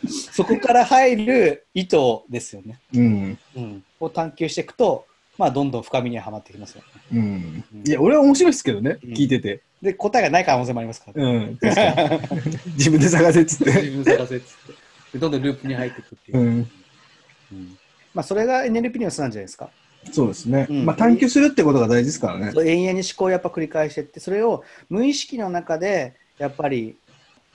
[0.32, 1.96] そこから入る意図
[2.30, 2.78] ですよね。
[2.94, 3.38] うん。
[3.56, 3.84] うん。
[4.00, 6.82] を探求していくと、まあ、どんどん深みにはまってきますよ
[7.12, 7.18] ね。
[7.18, 7.64] うん。
[7.86, 8.98] いや、俺は面白いですけどね。
[9.02, 9.60] うん聞いてて。
[9.82, 11.24] で、答えがない可能性もありますから。
[11.24, 11.56] うん。
[11.60, 12.58] 確かに。
[12.74, 13.72] 自分で探せっつって。
[13.72, 14.72] 自分探せっつって。
[15.12, 16.42] でどんどんループに入っていくっていうう。
[16.42, 16.70] ん。
[17.52, 17.78] うん
[18.14, 19.70] まあ、それが NLP の巣なんじゃないですか。
[20.12, 20.66] そうですね。
[20.68, 22.52] うんまあ探求するってことが大事ですからね。
[22.54, 26.96] 永遠に思考をやっぱ繰り返していって、それを無意識の中で、やっぱり、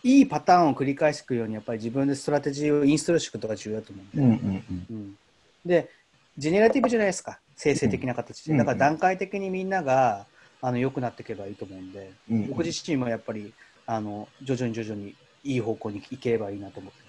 [0.03, 4.45] いいパターンを繰り返していくように、やっぱり自分でストラテジーをインストールしていくことが重要だと思うんで。
[4.45, 4.85] うんうんうん。
[4.89, 5.17] うん
[5.65, 5.89] で、
[6.37, 8.51] generative じゃないですか、生成的な形で。
[8.51, 10.25] うんだから段階的にみんなが
[10.61, 13.53] あの良くなっていけばいいと思うんで、うん僕自身もやっぱり
[13.85, 17.02] あの徐々に徐々にいい方向に行ければいいなと思って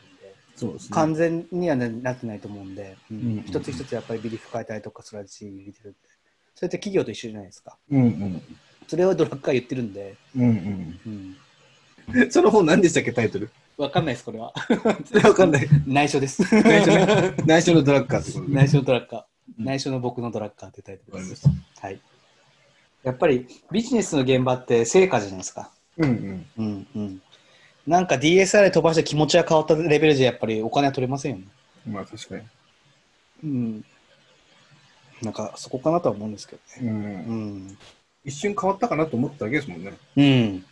[0.57, 0.89] そうですね。
[0.93, 5.99] 完全にはななってないと思うんで、うんうん一つ一つやっぱり belief 変えたりとか、ストラテジー入れてるんで、
[6.55, 7.77] それって企業と一緒じゃないですか。
[7.91, 8.43] うんうん。
[8.87, 11.01] それをドラッグが言ってるんで、うんうん、
[12.15, 12.31] うん。
[12.31, 13.51] その本何でしたっけ、タイトル？
[13.77, 14.53] わかんないです、これは。
[15.25, 15.69] わかんない。
[15.87, 16.43] 内緒です。
[16.43, 17.35] 内緒ね。
[17.47, 18.55] 内緒のドラッカーってことで。
[18.55, 19.19] 内緒のドラッカー。
[19.21, 19.25] うん
[19.59, 21.47] 内緒の僕のドラッカーってタイトルです。
[21.79, 22.01] はい。
[23.03, 25.71] やっぱりビジネスの現場って成果じゃないですか。
[25.99, 26.47] うんうん。
[26.57, 27.23] うんうん。
[27.87, 31.45] なんか DSR 飛ばして気持ちが変わったレベルじゃやっぱりお金は取れませんよね。
[31.87, 32.43] まあ確かに。
[33.45, 33.85] うん。
[35.23, 36.91] なんかそこかなとは思うんですけどね。
[36.91, 37.79] うんうん。
[38.25, 39.93] 一瞬変わったかなと思っただけですもんね。
[40.17, 40.65] うん。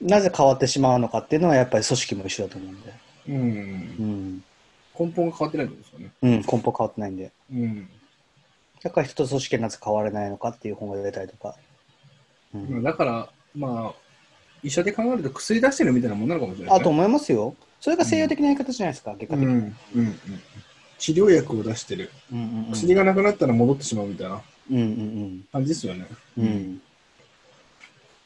[0.00, 2.94] なぜ変わってしまうのかっていうのはやっぱり組織も一緒だと思うんで。
[3.28, 3.36] うん。
[3.36, 4.44] うん。
[4.98, 6.10] 根本が変わってないってことですかね。
[6.22, 7.32] うん、根本変わってないんで。
[7.52, 7.88] うん。
[8.82, 11.54] だから人と組織はなぜ変われないのかっていう本が出たりとか。
[12.54, 14.05] うん、だから、まあ、
[14.62, 16.80] 医者で考えると薬出してるみたいなもんなのかもしれないね。
[16.80, 17.54] あと思いますよ。
[17.80, 19.54] それが西洋的なやり方じゃないですか、結果的に。
[19.54, 19.60] うん。
[19.60, 20.16] うんうん。
[20.98, 22.10] 治療薬を出してる。
[22.32, 24.40] うんうんうん薬がなくなったら戻ってしまうみたいな
[24.70, 26.06] うんうん感じですよね。
[26.38, 26.44] うん。
[26.44, 26.82] うん。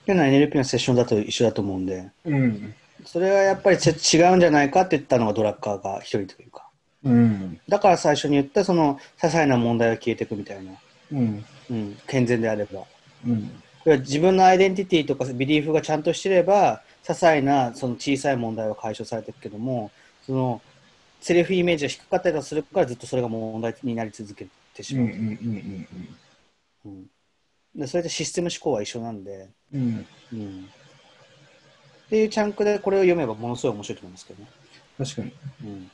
[0.03, 2.75] っていうのは NLP のセッションだと一緒だと思うんで、うん。
[3.05, 6.69] それはやっぱりち違うんじゃないかって言ったのがドラッカーが一人というか。
[7.05, 7.61] うん。
[7.69, 10.73] だから最初に言ったその些細な問題は消えていくみたいな。
[11.13, 11.45] うん。
[11.71, 11.99] うん。
[12.07, 12.85] 健全であれば。
[13.27, 13.63] うん。
[13.85, 19.91] 自分のアイデンティティとかビリーフがちゃんとしてれば、些細なその小さい問題は解消されていくけども、
[20.27, 20.61] その
[21.21, 25.09] セルフイメージが低かったりとかするからずっとそれが問題になり続けてしまう。
[27.75, 30.07] でそれでシステム思考は一緒なんで、うん。
[30.33, 30.69] うん、
[32.07, 34.51] っていうチャンクでこれを読めばものすごい面白いと思いますけどね。
[34.99, 35.33] 確かに。
[35.65, 35.91] うん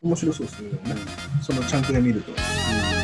[0.00, 0.70] 面白そうですね。
[0.70, 0.94] でもうんね。
[1.42, 2.30] そのチャンクで見ると。
[2.30, 2.34] う
[2.94, 2.97] ん